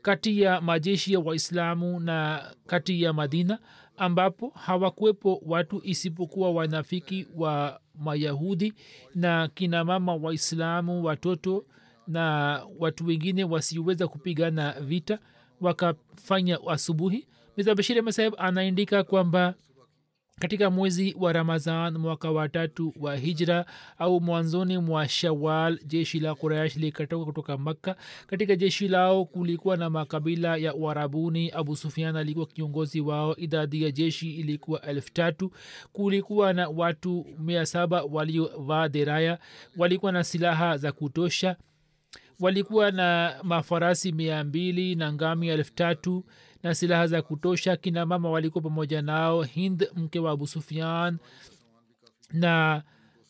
[0.03, 3.59] kati ya majeshi ya waislamu na kati ya madina
[3.97, 8.73] ambapo hawakuwepo watu isipokuwa wanafiki wa mayahudi
[9.15, 11.65] na kina mama waislamu watoto
[12.07, 12.23] na
[12.79, 15.19] watu wengine wasioweza kupigana vita
[15.61, 17.27] wakafanya asubuhi.
[17.57, 19.55] Mizabashiri masaheb anaandika kwamba
[20.43, 23.65] katika mwezi wa ramazan mwaka wa tatu wa hijra
[23.99, 27.97] au mwanzoni mwa shawal jeshi la quraish likatoka kutoka makka.
[28.27, 31.51] Katika jeshi lao kulikuwa na makabila ya uarabuni.
[31.51, 33.37] Abu sufian alikuwa kiongozi wao.
[33.37, 35.53] Idadi ya jeshi ilikuwa elfu tatu.
[35.93, 39.39] Kulikuwa na watu mia saba waliovaa deraya.
[39.77, 41.57] Walikuwa na silaha za kutosha.
[42.41, 46.25] Walikuwa na mafarasi mia mbili na ngami elfu tatu
[46.63, 51.19] na silaha za kutosha kina mama walikuwa pamoja nao hind mke wa abu sufian
[52.33, 52.83] na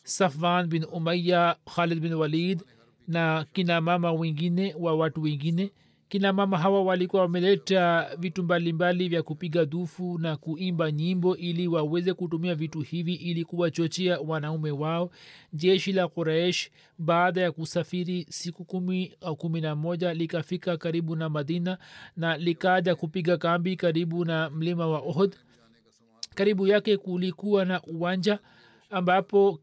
[0.03, 2.63] safwan bin umaya khalid bin walid
[3.07, 5.71] na kina mama wengine wa watu wengine
[6.13, 12.13] kina mama hawa walikuwa wameleta vitu mbalimbali vya kupiga dufu na kuimba nyimbo ili waweze
[12.13, 15.11] kutumia vitu hivi ili kuwachochea wanaume wao.
[15.53, 21.29] Jeshi la quraish baada ya kusafiri siku kumi au kumi na moja likafika karibu na
[21.29, 21.77] madina
[22.17, 25.35] na likaja kupiga kambi karibu na mlima wa ohd
[26.35, 28.39] karibu yake kulikuwa na uwanja
[28.89, 29.59] ambapo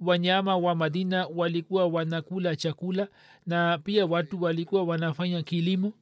[0.00, 3.08] wanyama wa madina walikuwa wanakula chakula
[3.46, 5.92] na pia watu walikuwa wanafanya kilimo.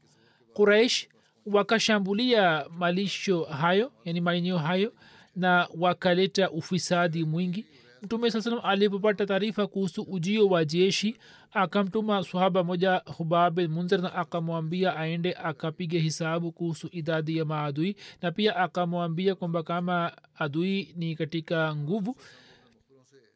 [0.55, 1.09] Quraish
[1.47, 4.93] wakashambulia malisho hayo yani maeneo hayo
[5.37, 7.67] na wakaleta ufisadi mwingi.
[8.03, 11.17] Mtume saa salam alipopata taarifa kuhusu ujio wa jeshi
[11.53, 18.33] akamtuma sahaba moja hubab munzer na akamwambia aende akapige hisabu kuhusu idadi ya maadui na
[18.33, 22.17] pia akamwambia kwamba kama adui ni katika nguvu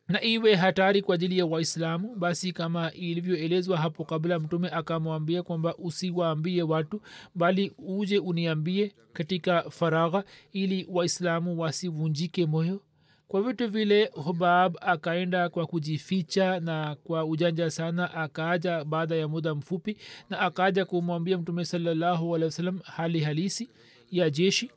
[0.08, 5.76] na iwe hatari kwa ajili ya waislamu basi kama ilivyoelezwa hapo kabla mtume akamwambia kwamba
[5.76, 7.00] usiwaambie watu
[7.34, 12.80] bali uje uniambie katika faragha ili waislamu wasivunjike moyo.
[13.28, 19.54] Kwa vitu vile hubab akaenda kwa kujificha na kwa ujanja sana akaaja baada ya muda
[19.54, 19.96] mfupi
[20.30, 23.70] na akaaja kumwambia mtume salallahu alehi hali halisi
[24.10, 24.70] ya jeshi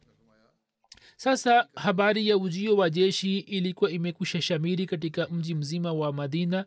[1.21, 6.65] sasa habari ya ujio wa jeshi ilikuwa imekwisha shamiri katika mji mzima wa madina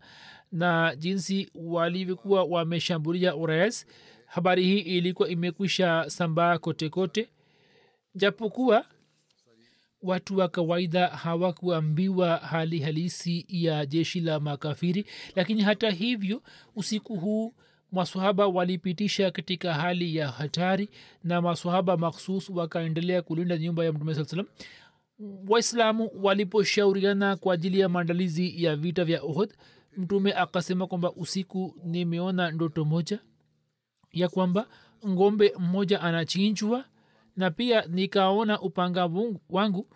[0.52, 3.86] na jinsi walivyokuwa wameshambulia urais
[4.26, 7.28] habari hii ilikuwa imekwisha sambaa kote kote.
[8.14, 8.84] Japokuwa
[10.02, 16.42] watu wa kawaida hawakuambiwa hali halisi ya jeshi la makafiri lakini hata hivyo
[16.76, 17.54] usiku huu
[17.94, 20.88] masahaba walipitisha katika hali ya hatari
[21.24, 24.46] na masahaba makhsus wakaendelea kulinda nyumba ya mtume saa salam
[25.48, 29.54] waislamu waliposhauriana kwa ajili ya maandalizi ya vita vya uhud
[29.96, 33.18] mtume akasema kwamba usiku nimeona ndoto moja
[34.12, 34.66] ya kwamba
[35.06, 36.84] ngombe mmoja anachinjwa
[37.36, 39.10] na pia nikaona upanga
[39.50, 39.86] wangu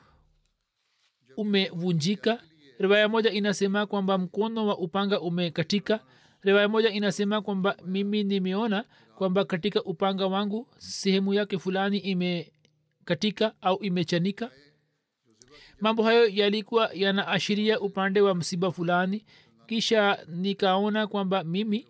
[1.37, 2.43] umevunjika.
[2.79, 6.01] Riwaya moja inasema kwamba mkono wa upanga umekatika
[6.43, 8.85] riwaya moja inasema kwamba mimi nimeona
[9.17, 14.51] kwamba katika upanga wangu sehemu yake fulani imekatika au imechanika.
[15.81, 19.25] Mambo hayo yalikuwa yanaashiria upande wa msiba fulani.
[19.67, 21.87] Kisha nikaona kwamba mimi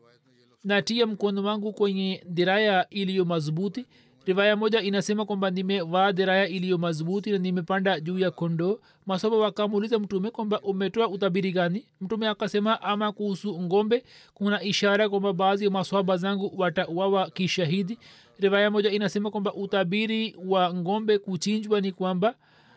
[0.64, 3.86] natia mkono wangu kwenye diraya iliyo madhubuti
[4.28, 9.98] riwaya moja inasema kwamba nimevaa diraya iliyo madhubuti na nimepanda juu ya kondoo masoba wakamuuliza
[9.98, 11.86] mtume kwamba umetoa utabiri gani?
[12.00, 14.04] Mtume akasema ama kuhusu ngombe
[14.34, 17.98] kuna ishara kwamba baadhi ya maswaba zangu watauawa kishahidi.
[18.40, 22.34] Riwaya moja inasema kwamba utabiri wa ngombe kuchinjwa ni kwamba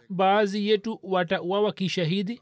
[0.09, 2.41] baadhi yetu watauawa kishahidi.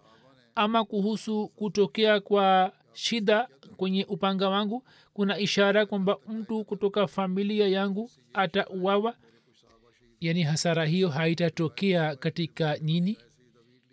[0.55, 3.47] Ama kuhusu kutokea kwa shida
[3.79, 9.15] kwenye upanga wangu kuna ishara kwamba mtu kutoka familia yangu atauawa.
[10.19, 13.17] Yani hasara hiyo haitatokea katika nyini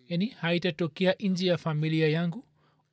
[0.09, 2.45] yani haitatokea nje ya familia yangu.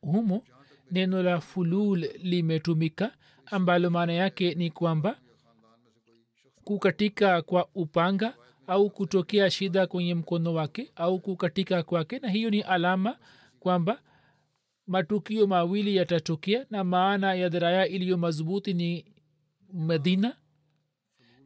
[0.01, 0.43] Humo
[0.91, 3.11] neno la fulul limetumika
[3.45, 5.17] ambalo maana yake ni kwamba
[6.63, 8.33] kukatika kwa upanga
[8.67, 12.19] au kutokea shida kwenye mkono wake au kukatika kwake.
[12.19, 13.17] Na hiyo ni alama
[13.59, 14.01] kwamba
[14.88, 19.05] matukio mawili yatatokea na maana ya dharaya iliyo madhubuti ni
[19.73, 20.36] madina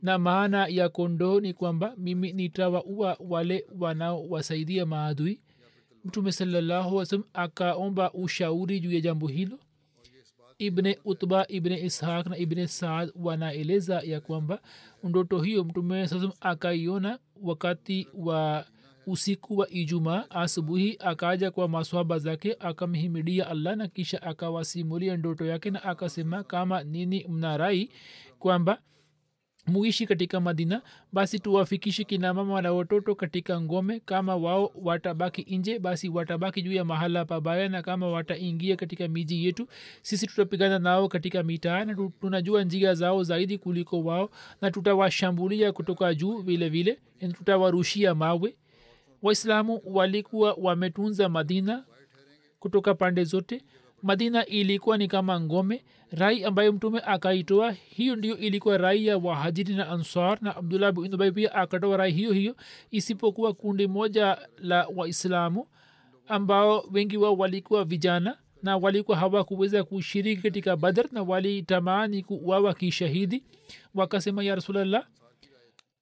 [0.01, 5.41] na maana ya kondoo ni kwamba mimi nitawaua wale wanaowasaidia maadui.
[6.05, 9.59] Mtume salallahu akaomba ushauri juu ya jambo hilo.
[10.59, 14.61] Ibne utba ibne ishaq na ibne saad wanaeleza ya kwamba
[15.03, 18.65] ndoto hiyo mtume saam akaiona wakati wa
[19.08, 25.72] usiku wa ijumaa asubuhi akaja kwa maswaba zake akamhimidia allah na kisha akawasimulia ndoto yake
[25.72, 27.89] na akasema kama nini mnarai
[28.39, 28.82] kwamba
[29.68, 30.82] muishi katika madina
[31.14, 33.99] basi tuwafikishe kinamama na watoto katika ngome.
[33.99, 39.45] Kama wao watabaki nje basi watabaki juu ya mahala pabaya na kama wataingia katika miji
[39.45, 39.68] yetu
[40.01, 44.30] sisi tutapigana nao katika mitaa na tunajua njia zao zaidi kuliko wao
[44.62, 46.99] na tutawashambulia kutoka juu vile
[47.38, 48.55] tutawarushia mawe
[49.22, 51.86] waislamu walikuwa wametunza madina
[52.59, 53.61] kutoka pande zote.
[54.03, 57.72] Madina ilikuwa ni kama ngome rai ambayo mtume akaitoa.
[57.72, 62.11] Hiyo ndio ilikuwa rai ya wahajiri na ansar na abdullah bin ubai pia akatoa rai
[62.11, 62.55] hiyo hiyo
[62.91, 65.68] isipokuwa kundi moja la waislamu
[66.28, 73.43] ambao wengi wao walikuwa vijana na walikuwa hawakuweza kushiriki katika badr na walitamani kuwawa kishahidi.
[73.95, 75.07] Wakasema ya rasulllah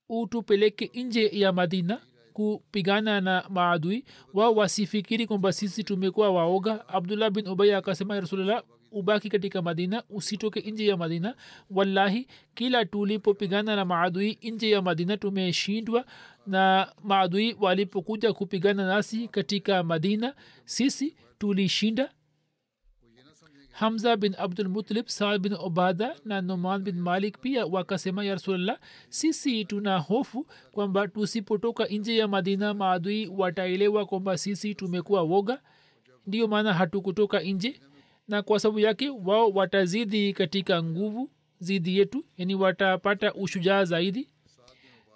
[0.09, 2.01] utupeleke nje ya madina
[2.39, 6.87] kupigana na maadui wao wasifikiri kwamba sisi tumekuwa waoga.
[6.89, 11.35] Abdullah bin ubay akasema rasulullah ubaki katika madina usitoke nje ya madina.
[11.71, 16.05] Wallahi kila tulipopigana na maadui nje ya madina tumeshindwa
[16.47, 20.33] na maadui walipokuja kupigana nasi katika madina.
[20.65, 22.09] Sisi tulishinda
[23.79, 28.77] hamza bin abdulmutlib saad bin obada na noman bin malik pia wakasema ya rasulllah
[29.09, 35.61] sisi tuna hofu kwamba tusipotoka nje ya madina maadui wataelewa kwamba sisi tumekuwa woga.
[36.27, 37.79] Ndiyo maana hatukutoka nje
[38.27, 44.29] na kwa sababu yake wao watazidi katika nguvu zidi yetu yani watapata ushujaa zaidi.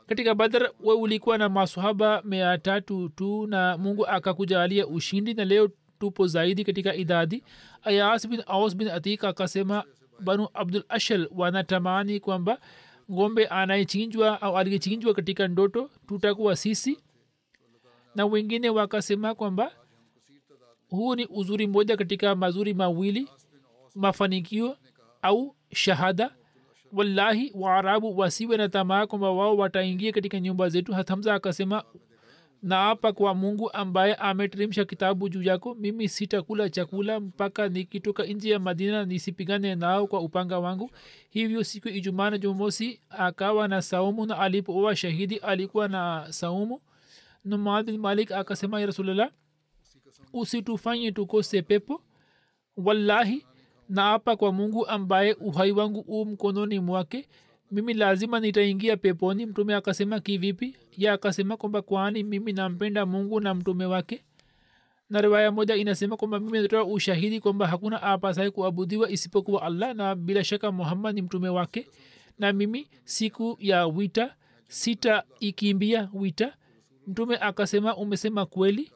[0.07, 5.70] Katika badr we ulikuwa na masahaba mia tatu tu na mungu akakujalia ushindi na leo
[6.00, 7.43] tupo zaidi katika idadi.
[7.84, 9.84] Ayas bin aus bin atika akasema
[10.20, 12.60] banu abdul ashal wanatamani kwamba
[13.12, 17.00] ngombe anayechinjwa au aliyechinjwa katika ndoto tutakuwa sisi.
[18.16, 19.72] Na wengine wakasema kwamba
[20.89, 23.28] huu ni uzuri mmoja katika mazuri mawili
[23.95, 24.78] mafanikio
[25.22, 26.36] au shahada.
[26.93, 31.84] Wallahi waarabu wasiwe na tamaa kwamba wao wataingia katika nyumba zetu hathamza akasema
[32.64, 38.60] naapa kwa mungu ambaye ameteremsha kitabu juu yako mimi sitakula chakula mpaka nikitoka nji ya
[38.60, 40.91] madina nisipigane nao kwa upanga wangu.
[41.30, 46.82] Hivyo siku ijumaa na jumamosi akawa na saumu na alipooa shahidi alikuwa na saumu.
[47.45, 49.32] Numad bin malik akasema ya rasulllah
[50.34, 52.01] usitufanye tukose pepo.
[52.78, 53.45] Wallahi
[53.89, 57.28] naapa kwa mungu ambaye uhai wangu u mkononi mwake
[57.72, 60.76] mimi lazima nitaingia peponi mtume akasema kivipi?
[60.97, 64.24] Ya akasema kwamba kwani mimi nampenda mungu na mtume wake?
[65.09, 70.15] Na riwaya moja inasema kwamba mimi natoa ushahidi kwamba hakuna apasaye kuabudiwa isipokuwa allah na
[70.15, 71.88] bila shaka muhammad ni mtume wake.
[72.39, 74.36] Na mimi siku ya wita
[74.67, 76.53] sita ikimbia wita
[77.07, 78.91] mtume akasema umesema kweli.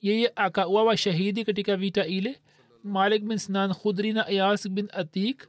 [0.00, 2.40] Yeye akawawa shahidi katika vita ile.
[2.84, 5.48] Malik bin snan khudri na ayas bin atik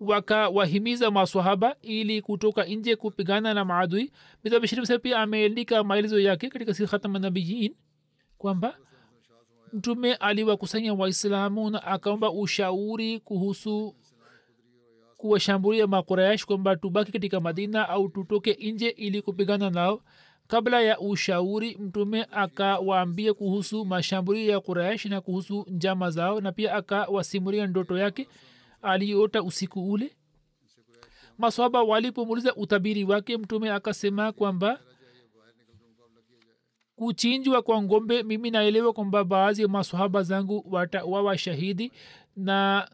[0.00, 4.12] wakawahimiza maswahaba ili kutoka nje kupigana na maadui.
[4.44, 7.74] Mitabishiri pia ameandika maelezo yake katika sikhatamanabiyin
[8.38, 8.76] kwamba
[9.72, 13.94] mtume aliwakusanya waislamu na akaomba ushauri kuhusu
[15.16, 20.02] kuwashambulia makuraish kwamba tubaki katika madina au tutoke nje ili kupigana nao.
[20.46, 26.74] Kabla ya ushauri mtume akawaambia kuhusu mashambulio ya kuraish na kuhusu njama zao na pia
[26.74, 28.28] akawasimulia ndoto yake
[28.86, 30.16] aliota usiku ule?
[31.38, 34.80] Maswaba walipomuliza utabiri wake mtume akasema kwamba
[36.96, 41.92] kuchinjwa kwa ngombe mimi naelewa kwamba baadhi ya maswahaba zangu watawawa shahidi
[42.36, 42.88] na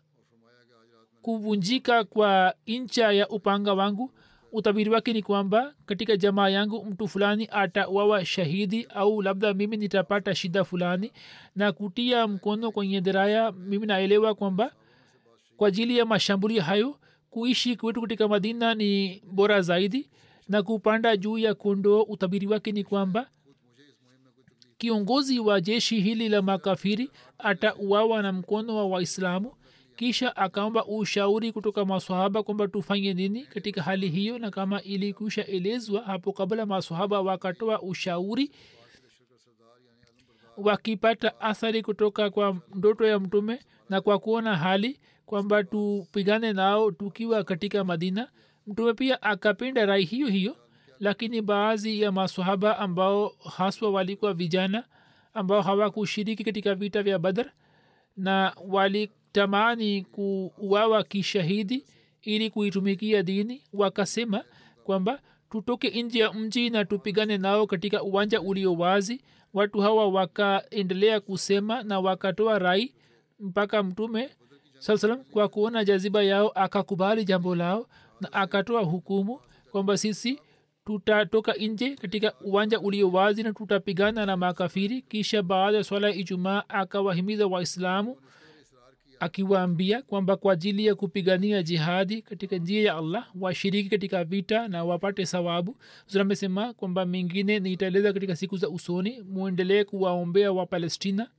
[1.23, 4.13] kuvunjika kwa ncha ya upanga wangu.
[4.53, 10.35] Utabiri wake ni kwamba katika jamaa yangu mtu fulani atawawa shahidi au labda mimi nitapata
[10.35, 11.13] shida fulani
[11.57, 14.73] na kutia mkono kwenye dharaya mimi naelewa kwamba
[15.63, 16.99] kwa ajili ya mashambulio hayo
[17.31, 20.11] kuishi kwetu katika madina ni bora zaidi
[20.49, 23.31] na kupanda juu ya kondoo utabiri wake ni kwamba
[24.79, 29.53] kiongozi wa jeshi hili la makafiri atauawa na mkono wa waislamu
[29.97, 36.03] kisha akaomba ushauri kutoka maswahaba kwamba tufanye nini katika hali hiyo na kama ilikusha elezwa
[36.03, 38.51] hapo kabla maswahaba wakatoa ushauri
[40.57, 45.01] wakipata athari kutoka kwa ndoto ya mtume na kwa kuona hali
[45.33, 48.29] kwamba tupigane nao tukiwa katika madina.
[48.67, 50.57] Mtume pia akapinda rai hiyo hiyo
[51.01, 54.85] lakini baadhi ya masahaba ambao haswa walikuwa vijana
[55.35, 57.51] ambao hawakushiriki katika vita vya badr
[58.17, 61.87] na walitamani kuuawa kishahidi
[62.23, 64.45] ili kuitumikia dini wakasema
[64.85, 65.21] kwamba
[65.51, 69.25] tutoke nje ya mji na tupigane nao katika uwanja ulio wazi.
[69.55, 72.95] Watu hawa wakaendelea kusema na wakatoa rai
[73.41, 74.31] mpaka mtume
[74.83, 77.87] saa kwa kuona jaziba yao akakubali jambo lao
[78.21, 79.41] na akatoa hukumu
[79.73, 80.41] kwamba sisi
[80.85, 85.03] tutatoka nje katika uwanja ulio wazi na tutapigana na makafiri.
[85.03, 88.17] Kisha baada ya swala ya ijumaa akawahimiza waislamu
[89.21, 94.85] akiwaambia kwamba kwa ajili ya kupigania jihadi katika njia ya allah washiriki katika vita na
[94.85, 95.77] wapate sawabu
[96.21, 99.21] amesema kwamba mengine nitaeleza katika siku za usoni.
[99.23, 101.31] Mwendelee kuwaombea wapalestina.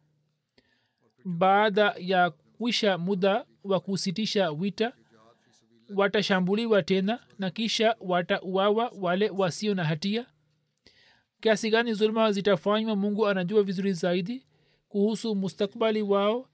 [1.25, 4.93] Baada ya kwisha muda wa kusitisha wita
[5.95, 10.25] watashambuliwa tena na kisha watauawa wale wasio na hatia.
[11.41, 14.45] Kiasi gani zuluma zitafanywa mungu anajua vizuri zaidi
[14.89, 16.47] kuhusu mustakbali wao.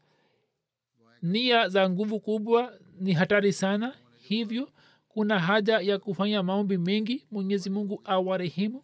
[1.21, 4.69] Nia za nguvu kubwa ni hatari sana hivyo
[5.07, 7.27] kuna haja ya kufanya maombi mengi.
[7.31, 8.83] Mwenyezi mungu awarehemu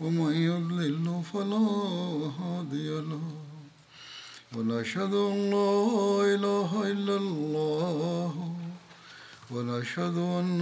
[0.00, 1.66] ومن يضلل فلا
[2.40, 3.20] هادي له.
[4.56, 8.56] ونشهد أن لا إله إلا الله.
[9.50, 10.60] ونشهد أن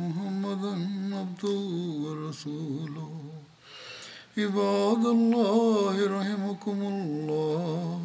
[0.00, 0.72] محمدا
[1.16, 1.58] عبده
[2.04, 3.20] ورسوله.
[4.38, 8.00] عباد الله رحمكم الله.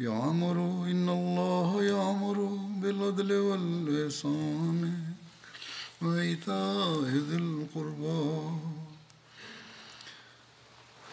[0.00, 0.56] يعمر
[0.90, 4.92] إن الله يعمر بالعدل والإحسان.
[6.02, 8.77] وإيتاء ذي القربى.